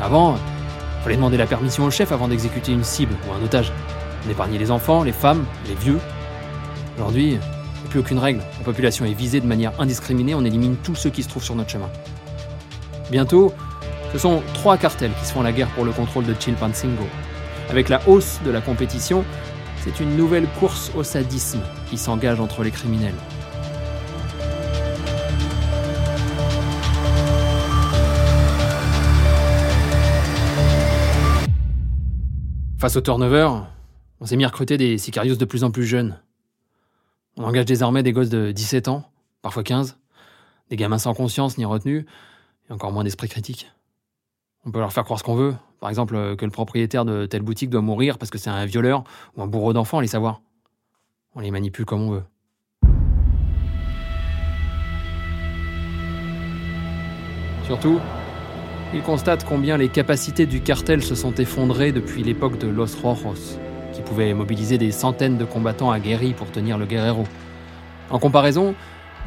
Avant, 0.02 0.36
il 0.36 1.04
fallait 1.04 1.16
demander 1.16 1.38
la 1.38 1.46
permission 1.46 1.86
au 1.86 1.92
chef 1.92 2.12
avant 2.12 2.28
d'exécuter 2.28 2.72
une 2.72 2.84
cible 2.84 3.14
ou 3.28 3.34
un 3.34 3.44
otage. 3.44 3.72
On 4.26 4.32
épargnait 4.32 4.58
les 4.58 4.72
enfants, 4.72 5.04
les 5.04 5.12
femmes, 5.12 5.46
les 5.68 5.76
vieux. 5.76 6.00
Aujourd'hui, 6.98 7.24
il 7.24 7.32
n'y 7.32 7.38
a 7.38 7.90
plus 7.90 8.00
aucune 8.00 8.20
règle. 8.20 8.40
La 8.58 8.66
population 8.66 9.06
est 9.06 9.14
visée 9.14 9.40
de 9.40 9.46
manière 9.46 9.74
indiscriminée, 9.80 10.34
on 10.34 10.44
élimine 10.44 10.78
tous 10.78 10.96
ceux 10.96 11.10
qui 11.10 11.22
se 11.24 11.30
trouvent 11.30 11.44
sur 11.44 11.56
notre 11.56 11.70
chemin. 11.70 11.90
Bientôt, 13.12 13.54
ce 14.14 14.18
sont 14.18 14.42
trois 14.54 14.78
cartels 14.78 15.12
qui 15.20 15.26
se 15.26 15.34
font 15.34 15.44
la 15.44 15.52
guerre 15.52 15.70
pour 15.70 15.86
le 15.86 15.92
contrôle 15.92 16.26
de 16.26 16.34
Chilpancingo. 16.40 17.06
Avec 17.70 17.90
la 17.90 18.02
hausse 18.08 18.40
de 18.46 18.52
la 18.52 18.62
compétition, 18.62 19.24
c'est 19.84 20.00
une 20.00 20.16
nouvelle 20.16 20.48
course 20.60 20.92
au 20.96 21.04
sadisme 21.04 21.62
qui 21.90 21.98
s'engage 21.98 22.40
entre 22.40 22.64
les 22.64 22.72
criminels. 22.72 23.14
Face 32.86 32.98
au 32.98 33.02
turnover, 33.02 33.50
on 34.22 34.28
s'est 34.28 34.36
mis 34.36 34.46
à 34.46 34.48
recruter 34.48 34.78
des 34.78 35.00
sicarios 35.00 35.36
de 35.36 35.46
plus 35.46 35.64
en 35.64 35.72
plus 35.72 35.86
jeunes. 35.86 36.20
On 37.36 37.44
engage 37.44 37.66
désormais 37.66 38.04
des 38.04 38.12
gosses 38.12 38.30
de 38.30 38.52
17 38.52 38.90
ans, 38.90 39.10
parfois 39.42 39.64
15, 39.64 39.98
des 40.70 40.76
gamins 40.76 41.00
sans 41.00 41.16
conscience 41.16 41.58
ni 41.58 41.66
retenue, 41.66 42.06
et 42.70 42.72
encore 42.72 42.92
moins 42.92 43.04
d'esprit 43.04 43.28
critique. 43.28 43.72
On 44.68 44.72
peut 44.72 44.78
leur 44.78 44.94
faire 44.94 45.04
croire 45.04 45.18
ce 45.18 45.24
qu'on 45.24 45.34
veut, 45.34 45.56
par 45.80 45.90
exemple 45.90 46.36
que 46.36 46.46
le 46.46 46.52
propriétaire 46.52 47.06
de 47.06 47.26
telle 47.26 47.42
boutique 47.42 47.72
doit 47.72 47.82
mourir 47.82 48.20
parce 48.20 48.30
que 48.30 48.38
c'est 48.38 48.52
un 48.52 48.68
violeur 48.68 49.04
ou 49.36 49.42
un 49.42 49.48
bourreau 49.48 49.74
d'enfants, 49.74 50.00
les 50.00 50.06
savoir. 50.06 50.42
On 51.34 51.40
les 51.40 51.50
manipule 51.50 51.86
comme 51.86 52.04
on 52.04 52.12
veut. 52.12 52.24
Surtout, 57.66 58.00
il 58.94 59.02
constate 59.02 59.46
combien 59.46 59.78
les 59.78 59.90
capacités 59.90 60.46
du 60.46 60.62
cartel 60.62 61.04
se 61.04 61.16
sont 61.16 61.34
effondrées 61.34 61.92
depuis 61.92 62.24
l'époque 62.24 62.58
de 62.58 62.68
Los 62.68 62.96
Rojos, 63.02 63.60
qui 63.94 64.02
pouvait 64.02 64.34
mobiliser 64.34 64.78
des 64.78 64.92
centaines 64.92 65.38
de 65.38 65.46
combattants 65.46 65.92
aguerris 65.92 66.34
pour 66.34 66.52
tenir 66.52 66.78
le 66.78 66.86
guerrero. 66.86 67.26
En 68.10 68.20
comparaison, 68.20 68.76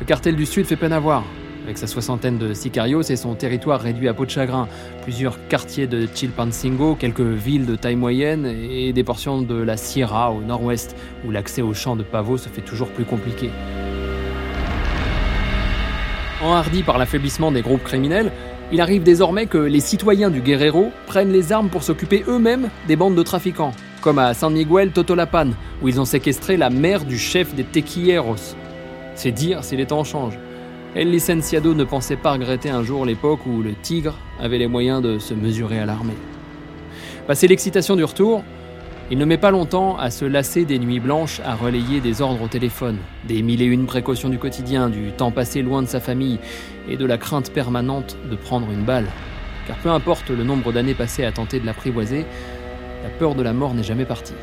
le 0.00 0.06
cartel 0.06 0.36
du 0.36 0.46
Sud 0.46 0.66
fait 0.66 0.76
peine 0.76 0.92
à 0.92 1.00
voir. 1.00 1.24
Avec 1.64 1.76
sa 1.76 1.86
soixantaine 1.86 2.38
de 2.38 2.54
sicarios 2.54 3.02
et 3.02 3.16
son 3.16 3.34
territoire 3.34 3.80
réduit 3.80 4.08
à 4.08 4.14
peau 4.14 4.24
de 4.24 4.30
chagrin, 4.30 4.68
plusieurs 5.02 5.48
quartiers 5.48 5.86
de 5.86 6.08
Chilpancingo, 6.14 6.94
quelques 6.94 7.20
villes 7.20 7.66
de 7.66 7.76
taille 7.76 7.96
moyenne 7.96 8.46
et 8.46 8.94
des 8.94 9.04
portions 9.04 9.42
de 9.42 9.54
la 9.54 9.76
Sierra 9.76 10.32
au 10.32 10.40
nord-ouest, 10.40 10.96
où 11.26 11.30
l'accès 11.30 11.60
aux 11.60 11.74
champs 11.74 11.96
de 11.96 12.04
pavots 12.04 12.38
se 12.38 12.48
fait 12.48 12.62
toujours 12.62 12.88
plus 12.88 13.04
compliqué. 13.04 13.50
Enhardi 16.42 16.84
par 16.84 16.96
l'affaiblissement 16.96 17.50
des 17.50 17.62
groupes 17.62 17.82
criminels, 17.82 18.30
il 18.70 18.80
arrive 18.80 19.02
désormais 19.02 19.46
que 19.46 19.58
les 19.58 19.80
citoyens 19.80 20.30
du 20.30 20.40
Guerrero 20.40 20.90
prennent 21.06 21.32
les 21.32 21.52
armes 21.52 21.70
pour 21.70 21.82
s'occuper 21.82 22.24
eux-mêmes 22.28 22.68
des 22.86 22.96
bandes 22.96 23.14
de 23.14 23.22
trafiquants, 23.22 23.72
comme 24.02 24.18
à 24.18 24.34
San 24.34 24.52
Miguel 24.52 24.90
Totolapan, 24.90 25.50
où 25.82 25.88
ils 25.88 26.00
ont 26.00 26.04
séquestré 26.04 26.56
la 26.56 26.68
mère 26.68 27.04
du 27.04 27.18
chef 27.18 27.54
des 27.54 27.64
Tequilleros. 27.64 28.54
C'est 29.14 29.32
dire 29.32 29.64
si 29.64 29.76
les 29.76 29.86
temps 29.86 30.04
changent. 30.04 30.38
El 30.94 31.10
Licenciado 31.10 31.74
ne 31.74 31.84
pensait 31.84 32.16
pas 32.16 32.32
regretter 32.32 32.68
un 32.68 32.82
jour 32.82 33.06
l'époque 33.06 33.40
où 33.46 33.62
le 33.62 33.74
tigre 33.74 34.18
avait 34.40 34.58
les 34.58 34.66
moyens 34.66 35.02
de 35.02 35.18
se 35.18 35.32
mesurer 35.32 35.78
à 35.78 35.86
l'armée. 35.86 36.16
Passé 37.26 37.48
l'excitation 37.48 37.96
du 37.96 38.04
retour, 38.04 38.42
il 39.10 39.16
ne 39.16 39.24
met 39.24 39.38
pas 39.38 39.50
longtemps 39.50 39.96
à 39.96 40.10
se 40.10 40.26
lasser 40.26 40.66
des 40.66 40.78
nuits 40.78 41.00
blanches 41.00 41.40
à 41.44 41.54
relayer 41.54 42.00
des 42.00 42.20
ordres 42.20 42.42
au 42.42 42.48
téléphone, 42.48 42.98
des 43.24 43.40
mille 43.40 43.62
et 43.62 43.66
une 43.66 43.86
précautions 43.86 44.28
du 44.28 44.38
quotidien, 44.38 44.90
du 44.90 45.12
temps 45.12 45.30
passé 45.30 45.62
loin 45.62 45.82
de 45.82 45.88
sa 45.88 45.98
famille 45.98 46.38
et 46.88 46.98
de 46.98 47.06
la 47.06 47.16
crainte 47.16 47.50
permanente 47.50 48.18
de 48.30 48.36
prendre 48.36 48.70
une 48.70 48.84
balle. 48.84 49.06
Car 49.66 49.76
peu 49.76 49.88
importe 49.88 50.28
le 50.28 50.44
nombre 50.44 50.72
d'années 50.72 50.94
passées 50.94 51.24
à 51.24 51.32
tenter 51.32 51.58
de 51.58 51.64
l'apprivoiser, 51.64 52.26
la 53.02 53.08
peur 53.08 53.34
de 53.34 53.42
la 53.42 53.54
mort 53.54 53.72
n'est 53.72 53.82
jamais 53.82 54.04
partie. 54.04 54.34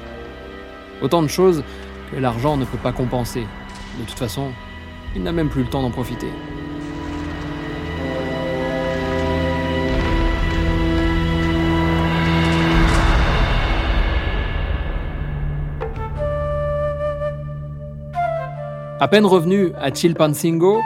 Autant 1.02 1.22
de 1.22 1.28
choses 1.28 1.64
que 2.12 2.20
l'argent 2.20 2.58
ne 2.58 2.66
peut 2.66 2.78
pas 2.78 2.92
compenser. 2.92 3.46
De 4.00 4.06
toute 4.06 4.18
façon, 4.18 4.52
il 5.16 5.22
n'a 5.22 5.32
même 5.32 5.50
plus 5.50 5.64
le 5.64 5.70
temps 5.70 5.84
d'en 5.84 5.92
profiter. 5.92 6.28
À 18.98 19.10
peine 19.10 19.26
revenu 19.26 19.74
à 19.78 19.94
Chilpancingo, 19.94 20.80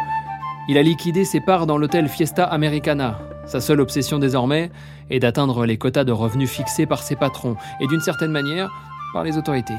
il 0.67 0.79
a 0.79 0.81
liquidé 0.81 1.25
ses 1.25 1.41
parts 1.41 1.67
dans 1.67 1.77
l'hôtel 1.77 2.07
Fiesta 2.07 2.43
Americana. 2.43 3.19
Sa 3.45 3.61
seule 3.61 3.81
obsession 3.81 4.17
désormais 4.17 4.71
est 5.11 5.19
d'atteindre 5.19 5.63
les 5.67 5.77
quotas 5.77 6.05
de 6.05 6.11
revenus 6.11 6.49
fixés 6.49 6.87
par 6.87 7.03
ses 7.03 7.15
patrons 7.15 7.55
et 7.79 7.85
d'une 7.85 8.01
certaine 8.01 8.31
manière 8.31 8.71
par 9.13 9.23
les 9.23 9.37
autorités. 9.37 9.77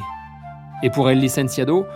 Et 0.84 0.90
pour 0.90 1.10
El 1.10 1.18
Licenciado, 1.18 1.86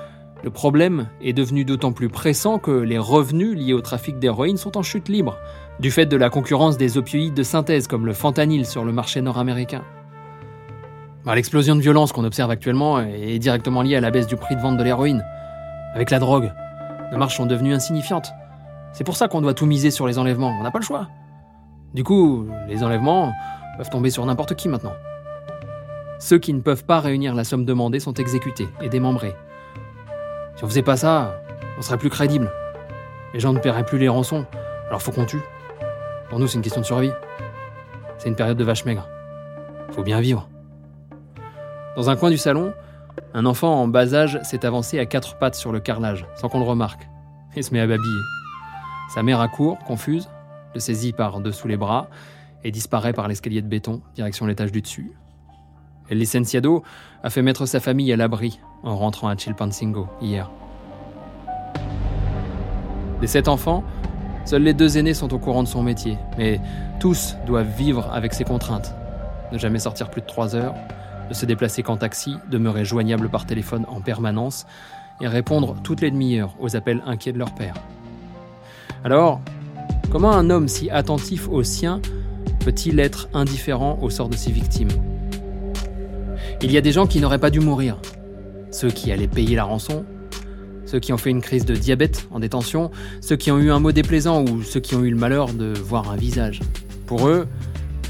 le 0.42 0.51
problème 0.51 1.07
est 1.23 1.33
devenu 1.33 1.64
d'autant 1.64 1.92
plus 1.92 2.09
pressant 2.09 2.59
que 2.59 2.73
les 2.73 2.99
revenus 2.99 3.57
liés 3.57 3.73
au 3.73 3.81
trafic 3.81 4.18
d'héroïne 4.18 4.57
sont 4.57 4.77
en 4.77 4.83
chute 4.83 5.09
libre, 5.09 5.38
du 5.79 5.92
fait 5.92 6.07
de 6.07 6.16
la 6.16 6.31
concurrence 6.31 6.77
des 6.77 6.99
opioïdes 6.99 7.35
de 7.35 7.44
synthèse 7.44 7.87
comme 7.87 8.07
le 8.07 8.12
fentanyl 8.12 8.66
sur 8.66 8.85
le 8.85 8.90
marché 8.90 9.20
nord-américain. 9.20 9.85
Bah, 11.25 11.37
l'explosion 11.37 11.77
de 11.77 11.81
violence 11.81 12.11
qu'on 12.11 12.25
observe 12.25 12.51
actuellement 12.51 12.99
est 13.01 13.38
directement 13.38 13.83
liée 13.83 13.94
à 13.94 14.01
la 14.01 14.11
baisse 14.11 14.27
du 14.27 14.35
prix 14.35 14.57
de 14.57 14.61
vente 14.61 14.77
de 14.77 14.83
l'héroïne. 14.83 15.25
Avec 15.95 16.11
la 16.11 16.19
drogue, 16.19 16.53
nos 17.13 17.19
marches 17.19 17.37
sont 17.37 17.47
devenues 17.47 17.73
insignifiantes. 17.73 18.33
C'est 18.93 19.05
pour 19.05 19.17
ça 19.17 19.29
qu'on 19.29 19.41
doit 19.41 19.55
tout 19.55 19.67
miser 19.67 19.93
sur 19.93 20.09
les 20.09 20.19
enlèvements, 20.19 20.49
on 20.59 20.63
n'a 20.65 20.73
pas 20.73 20.81
le 20.81 20.85
choix. 20.85 21.09
Du 21.95 22.03
coup, 22.03 22.49
les 22.67 22.83
enlèvements 22.83 23.33
peuvent 23.77 23.91
tomber 23.91 24.11
sur 24.11 24.27
n'importe 24.27 24.57
qui 24.57 24.69
maintenant. 24.69 24.95
Ceux 26.19 26.39
qui 26.39 26.53
ne 26.53 26.61
peuvent 26.61 26.85
pas 26.85 26.99
réunir 26.99 27.35
la 27.35 27.45
somme 27.45 27.65
demandée 27.65 28.01
sont 28.01 28.15
exécutés 28.15 28.69
et 28.81 28.89
démembrés. 28.89 29.37
Si 30.57 30.65
on 30.65 30.69
faisait 30.69 30.83
pas 30.83 30.97
ça, 30.97 31.41
on 31.79 31.83
serait 31.83 31.99
plus 31.99 32.11
crédible. 32.11 32.51
Les 33.33 33.39
gens 33.39 33.53
ne 33.53 33.61
paieraient 33.61 33.85
plus 33.85 33.99
les 33.99 34.09
rançons, 34.09 34.47
alors 34.89 35.01
faut 35.01 35.13
qu'on 35.13 35.27
tue. 35.27 35.43
Pour 36.29 36.41
nous, 36.41 36.49
c'est 36.49 36.57
une 36.57 36.63
question 36.63 36.81
de 36.81 36.87
survie. 36.87 37.13
C'est 38.19 38.29
une 38.29 38.37
période 38.37 38.57
de 38.57 38.65
vache 38.65 38.85
maigre. 38.85 39.09
Faut 39.93 40.03
bien 40.03 40.21
vivre. 40.21 40.49
Dans 41.95 42.11
un 42.11 42.17
coin 42.17 42.31
du 42.31 42.39
salon, 42.39 42.73
un 43.33 43.46
enfant 43.46 43.83
en 43.83 43.88
bas 43.88 44.14
âge 44.14 44.38
s'est 44.42 44.64
avancé 44.64 44.98
à 44.98 45.07
quatre 45.07 45.38
pattes 45.38 45.55
sur 45.55 45.72
le 45.72 45.81
carrelage, 45.81 46.27
sans 46.37 46.48
qu'on 46.48 46.59
le 46.59 46.64
remarque, 46.64 47.09
et 47.57 47.62
se 47.62 47.72
met 47.72 47.81
à 47.81 47.87
babiller. 47.87 48.22
Sa 49.14 49.22
mère 49.22 49.40
accourt, 49.40 49.79
confuse, 49.81 50.29
le 50.74 50.81
saisit 50.81 51.12
par 51.12 51.40
dessous 51.40 51.68
les 51.68 51.77
bras 51.77 52.09
et 52.64 52.70
disparaît 52.70 53.12
par 53.12 53.29
l'escalier 53.29 53.62
de 53.62 53.68
béton, 53.68 54.03
direction 54.14 54.46
l'étage 54.46 54.72
du 54.72 54.83
dessus. 54.83 55.12
El 56.11 56.18
licenciado 56.18 56.83
a 57.22 57.31
fait 57.31 57.42
mettre 57.42 57.66
sa 57.66 57.81
famille 57.81 58.12
à 58.12 58.16
l'abri 58.16 58.61
en 58.83 58.96
rentrant 58.96 59.29
à 59.29 59.37
Chilpancingo 59.37 60.09
hier. 60.20 60.50
Des 63.20 63.27
sept 63.27 63.48
enfants, 63.48 63.85
Seuls 64.44 64.62
les 64.62 64.74
deux 64.74 64.98
aînés 64.98 65.14
sont 65.14 65.33
au 65.33 65.38
courant 65.38 65.62
de 65.62 65.68
son 65.68 65.83
métier, 65.83 66.18
mais 66.37 66.61
tous 67.00 67.37
doivent 67.46 67.74
vivre 67.79 68.11
avec 68.12 68.35
ses 68.35 68.44
contraintes. 68.44 68.94
Ne 69.53 69.59
jamais 69.59 69.79
sortir 69.79 70.11
plus 70.11 70.20
de 70.20 70.27
3 70.27 70.55
heures, 70.55 70.74
ne 71.29 71.35
se 71.35 71.47
déplacer 71.47 71.83
qu'en 71.83 71.97
taxi, 71.97 72.37
demeurer 72.51 72.85
joignable 72.85 73.29
par 73.29 73.47
téléphone 73.47 73.85
en 73.89 74.01
permanence 74.01 74.67
et 75.21 75.29
répondre 75.29 75.77
toutes 75.83 76.01
les 76.01 76.11
demi-heures 76.11 76.55
aux 76.61 76.77
appels 76.77 77.03
inquiets 77.07 77.33
de 77.33 77.39
leur 77.39 77.55
père. 77.55 77.75
Alors, 79.05 79.41
comment 80.11 80.33
un 80.33 80.51
homme 80.51 80.69
si 80.69 80.91
attentif 80.91 81.49
aux 81.49 81.63
siens 81.63 82.01
peut-il 82.65 82.99
être 82.99 83.29
indifférent 83.35 83.99
au 84.01 84.11
sort 84.11 84.29
de 84.29 84.37
ses 84.37 84.51
victimes? 84.51 84.89
Il 86.63 86.73
y 86.73 86.79
a 86.79 86.81
des 86.81 86.93
gens 86.93 87.07
qui 87.07 87.21
n'auraient 87.21 87.39
pas 87.39 87.51
dû 87.51 87.61
mourir. 87.61 87.99
Ceux 88.71 88.91
qui 88.91 89.13
allaient 89.13 89.29
payer 89.29 89.57
la 89.57 89.65
rançon, 89.65 90.05
ceux 90.87 90.99
qui 90.99 91.13
ont 91.13 91.19
fait 91.19 91.31
une 91.31 91.41
crise 91.41 91.65
de 91.65 91.75
diabète 91.75 92.27
en 92.31 92.41
détention, 92.41 92.91
ceux 93.21 93.37
qui 93.37 93.51
ont 93.51 93.59
eu 93.59 93.71
un 93.71 93.81
mot 93.81 93.93
déplaisant 93.93 94.43
ou 94.43 94.63
ceux 94.63 94.81
qui 94.81 94.95
ont 94.95 95.05
eu 95.05 95.11
le 95.11 95.17
malheur 95.17 95.53
de 95.53 95.73
voir 95.75 96.11
un 96.11 96.17
visage. 96.17 96.61
Pour 97.07 97.29
eux, 97.29 97.47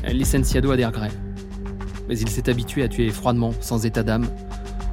licenciado 0.06 0.70
a 0.70 0.76
des 0.76 0.86
regrets. 0.86 1.10
Mais 2.08 2.18
il 2.18 2.28
s'est 2.28 2.48
habitué 2.50 2.82
à 2.82 2.88
tuer 2.88 3.10
froidement, 3.10 3.52
sans 3.60 3.86
état 3.86 4.02
d'âme, 4.02 4.26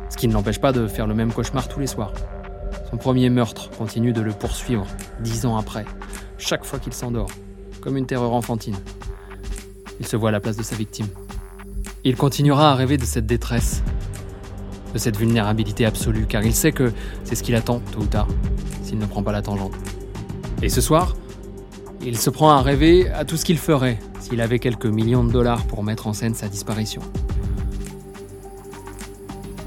ce 0.09 0.17
qui 0.17 0.27
ne 0.27 0.33
l'empêche 0.33 0.59
pas 0.59 0.71
de 0.71 0.87
faire 0.87 1.07
le 1.07 1.13
même 1.13 1.33
cauchemar 1.33 1.67
tous 1.67 1.79
les 1.79 1.87
soirs. 1.87 2.13
Son 2.89 2.97
premier 2.97 3.29
meurtre 3.29 3.69
continue 3.71 4.13
de 4.13 4.21
le 4.21 4.31
poursuivre, 4.31 4.85
dix 5.21 5.45
ans 5.45 5.57
après, 5.57 5.85
chaque 6.37 6.65
fois 6.65 6.79
qu'il 6.79 6.93
s'endort, 6.93 7.29
comme 7.81 7.97
une 7.97 8.05
terreur 8.05 8.33
enfantine. 8.33 8.77
Il 9.99 10.07
se 10.07 10.15
voit 10.15 10.29
à 10.29 10.31
la 10.31 10.39
place 10.39 10.57
de 10.57 10.63
sa 10.63 10.75
victime. 10.75 11.07
Il 12.03 12.15
continuera 12.15 12.71
à 12.71 12.75
rêver 12.75 12.97
de 12.97 13.05
cette 13.05 13.25
détresse, 13.25 13.83
de 14.93 14.97
cette 14.97 15.17
vulnérabilité 15.17 15.85
absolue, 15.85 16.25
car 16.27 16.43
il 16.43 16.53
sait 16.53 16.71
que 16.71 16.91
c'est 17.23 17.35
ce 17.35 17.43
qu'il 17.43 17.55
attend, 17.55 17.79
tôt 17.91 17.99
ou 17.99 18.05
tard, 18.05 18.27
s'il 18.83 18.97
ne 18.97 19.05
prend 19.05 19.23
pas 19.23 19.31
la 19.31 19.41
tangente. 19.41 19.73
Et 20.61 20.69
ce 20.69 20.81
soir, 20.81 21.15
il 22.03 22.17
se 22.17 22.29
prend 22.29 22.51
à 22.51 22.61
rêver 22.61 23.09
à 23.09 23.25
tout 23.25 23.37
ce 23.37 23.45
qu'il 23.45 23.57
ferait 23.57 23.99
s'il 24.19 24.41
avait 24.41 24.59
quelques 24.59 24.85
millions 24.85 25.23
de 25.23 25.31
dollars 25.31 25.65
pour 25.65 25.83
mettre 25.83 26.07
en 26.07 26.13
scène 26.13 26.33
sa 26.33 26.47
disparition. 26.47 27.01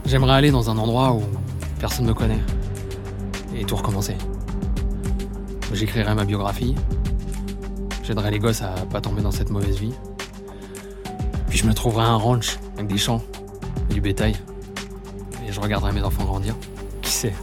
J'aimerais 0.06 0.34
aller 0.34 0.50
dans 0.50 0.70
un 0.70 0.78
endroit 0.78 1.12
où 1.12 1.22
personne 1.78 2.04
ne 2.04 2.10
me 2.10 2.14
connaît 2.14 2.40
et 3.56 3.64
tout 3.64 3.76
recommencer. 3.76 4.16
J'écrirai 5.72 6.14
ma 6.14 6.24
biographie, 6.24 6.74
j'aiderai 8.02 8.30
les 8.30 8.38
gosses 8.38 8.62
à 8.62 8.74
pas 8.90 9.00
tomber 9.00 9.22
dans 9.22 9.30
cette 9.30 9.50
mauvaise 9.50 9.78
vie. 9.78 9.94
Puis 11.48 11.58
je 11.58 11.66
me 11.66 11.72
trouverai 11.72 12.04
un 12.04 12.16
ranch 12.16 12.58
avec 12.74 12.88
des 12.88 12.98
champs 12.98 13.22
du 13.90 14.00
bétail. 14.00 14.34
Et 15.46 15.52
je 15.52 15.60
regarderai 15.60 15.92
mes 15.92 16.02
enfants 16.02 16.24
grandir. 16.24 16.56
Qui 17.02 17.12
sait 17.12 17.34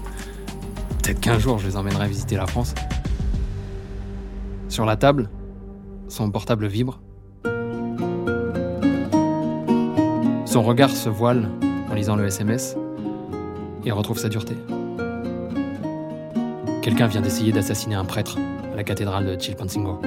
Peut-être 1.01 1.19
qu'un 1.19 1.39
jour 1.39 1.60
je 1.60 1.67
les 1.67 1.77
emmènerai 1.77 2.08
visiter 2.08 2.36
la 2.36 2.45
France. 2.45 2.73
Sur 4.71 4.86
la 4.86 4.95
table, 4.95 5.29
son 6.07 6.31
portable 6.31 6.65
vibre. 6.65 7.01
Son 10.45 10.63
regard 10.63 10.91
se 10.91 11.10
voile 11.10 11.49
en 11.89 11.93
lisant 11.93 12.15
le 12.15 12.25
SMS 12.25 12.77
et 13.84 13.91
retrouve 13.91 14.17
sa 14.17 14.29
dureté. 14.29 14.55
Quelqu'un 16.81 17.07
vient 17.07 17.19
d'essayer 17.19 17.51
d'assassiner 17.51 17.95
un 17.95 18.05
prêtre 18.05 18.38
à 18.71 18.77
la 18.77 18.86
cathédrale 18.86 19.25
de 19.25 19.38
Chilpancingo. 19.38 19.99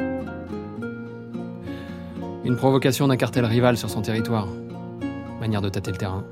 Une 2.47 2.57
provocation 2.57 3.07
d'un 3.07 3.19
cartel 3.19 3.45
rival 3.45 3.77
sur 3.77 3.91
son 3.91 4.01
territoire. 4.01 4.49
Manière 5.41 5.61
de 5.61 5.69
tâter 5.69 5.91
le 5.91 5.99
terrain. 5.99 6.25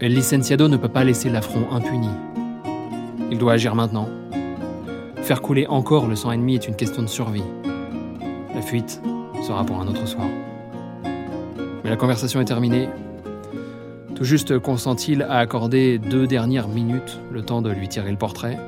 El 0.00 0.12
licenciado 0.12 0.66
ne 0.66 0.76
peut 0.76 0.88
pas 0.88 1.04
laisser 1.04 1.30
l'affront 1.30 1.70
impuni. 1.70 2.10
Il 3.30 3.38
doit 3.38 3.52
agir 3.52 3.76
maintenant. 3.76 4.08
Faire 5.22 5.40
couler 5.40 5.68
encore 5.68 6.08
le 6.08 6.16
sang 6.16 6.32
ennemi 6.32 6.56
est 6.56 6.66
une 6.66 6.74
question 6.74 7.00
de 7.00 7.06
survie. 7.06 7.44
La 8.56 8.60
fuite 8.60 9.00
sera 9.46 9.64
pour 9.64 9.80
un 9.80 9.86
autre 9.86 10.04
soir. 10.04 10.26
Mais 11.84 11.90
la 11.90 11.96
conversation 11.96 12.40
est 12.40 12.44
terminée. 12.44 12.88
Tout 14.16 14.24
juste 14.24 14.58
consent-il 14.58 15.22
à 15.22 15.38
accorder 15.38 16.00
deux 16.00 16.26
dernières 16.26 16.66
minutes, 16.66 17.20
le 17.30 17.42
temps 17.42 17.62
de 17.62 17.70
lui 17.70 17.88
tirer 17.88 18.10
le 18.10 18.16
portrait. 18.16 18.58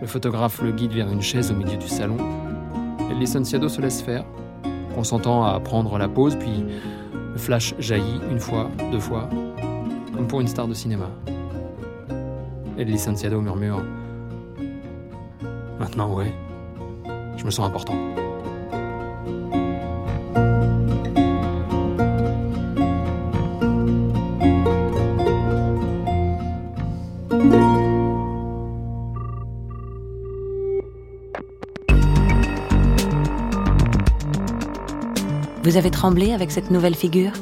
Le 0.00 0.06
photographe 0.08 0.60
le 0.62 0.72
guide 0.72 0.94
vers 0.94 1.08
une 1.08 1.22
chaise 1.22 1.52
au 1.52 1.54
milieu 1.54 1.76
du 1.76 1.88
salon. 1.88 2.16
El 3.08 3.20
licenciado 3.20 3.68
se 3.68 3.80
laisse 3.80 4.02
faire, 4.02 4.24
consentant 4.96 5.44
à 5.44 5.60
prendre 5.60 5.96
la 5.96 6.08
pause, 6.08 6.34
puis 6.34 6.64
le 7.12 7.38
flash 7.38 7.76
jaillit 7.78 8.20
une 8.32 8.40
fois, 8.40 8.68
deux 8.90 8.98
fois, 8.98 9.28
comme 10.12 10.26
pour 10.26 10.40
une 10.40 10.48
star 10.48 10.66
de 10.66 10.74
cinéma. 10.74 11.08
El 12.76 12.88
licenciado 12.88 13.40
murmure 13.40 13.80
Maintenant, 15.82 16.14
ouais, 16.14 16.32
je 17.36 17.44
me 17.44 17.50
sens 17.50 17.66
important. 17.66 17.96
Vous 35.64 35.76
avez 35.76 35.90
tremblé 35.90 36.32
avec 36.32 36.52
cette 36.52 36.70
nouvelle 36.70 36.94
figure? 36.94 37.32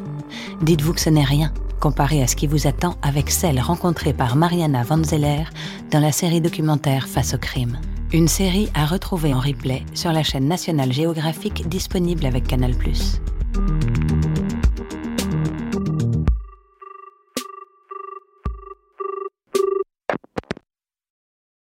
Dites-vous 0.62 0.94
que 0.94 1.00
ce 1.00 1.10
n'est 1.10 1.22
rien 1.22 1.52
comparé 1.78 2.22
à 2.22 2.26
ce 2.26 2.36
qui 2.36 2.46
vous 2.46 2.66
attend 2.66 2.96
avec 3.02 3.30
celle 3.30 3.60
rencontrée 3.60 4.14
par 4.14 4.34
Mariana 4.34 4.82
Van 4.82 5.04
Zeller 5.04 5.44
dans 5.90 6.00
la 6.00 6.12
série 6.12 6.40
documentaire 6.40 7.06
Face 7.06 7.34
au 7.34 7.38
crime. 7.38 7.78
Une 8.12 8.26
série 8.26 8.68
à 8.74 8.86
retrouver 8.86 9.32
en 9.34 9.38
replay 9.38 9.84
sur 9.94 10.10
la 10.10 10.24
chaîne 10.24 10.48
nationale 10.48 10.92
géographique 10.92 11.68
disponible 11.68 12.26
avec 12.26 12.44
Canal⁇ 12.44 12.72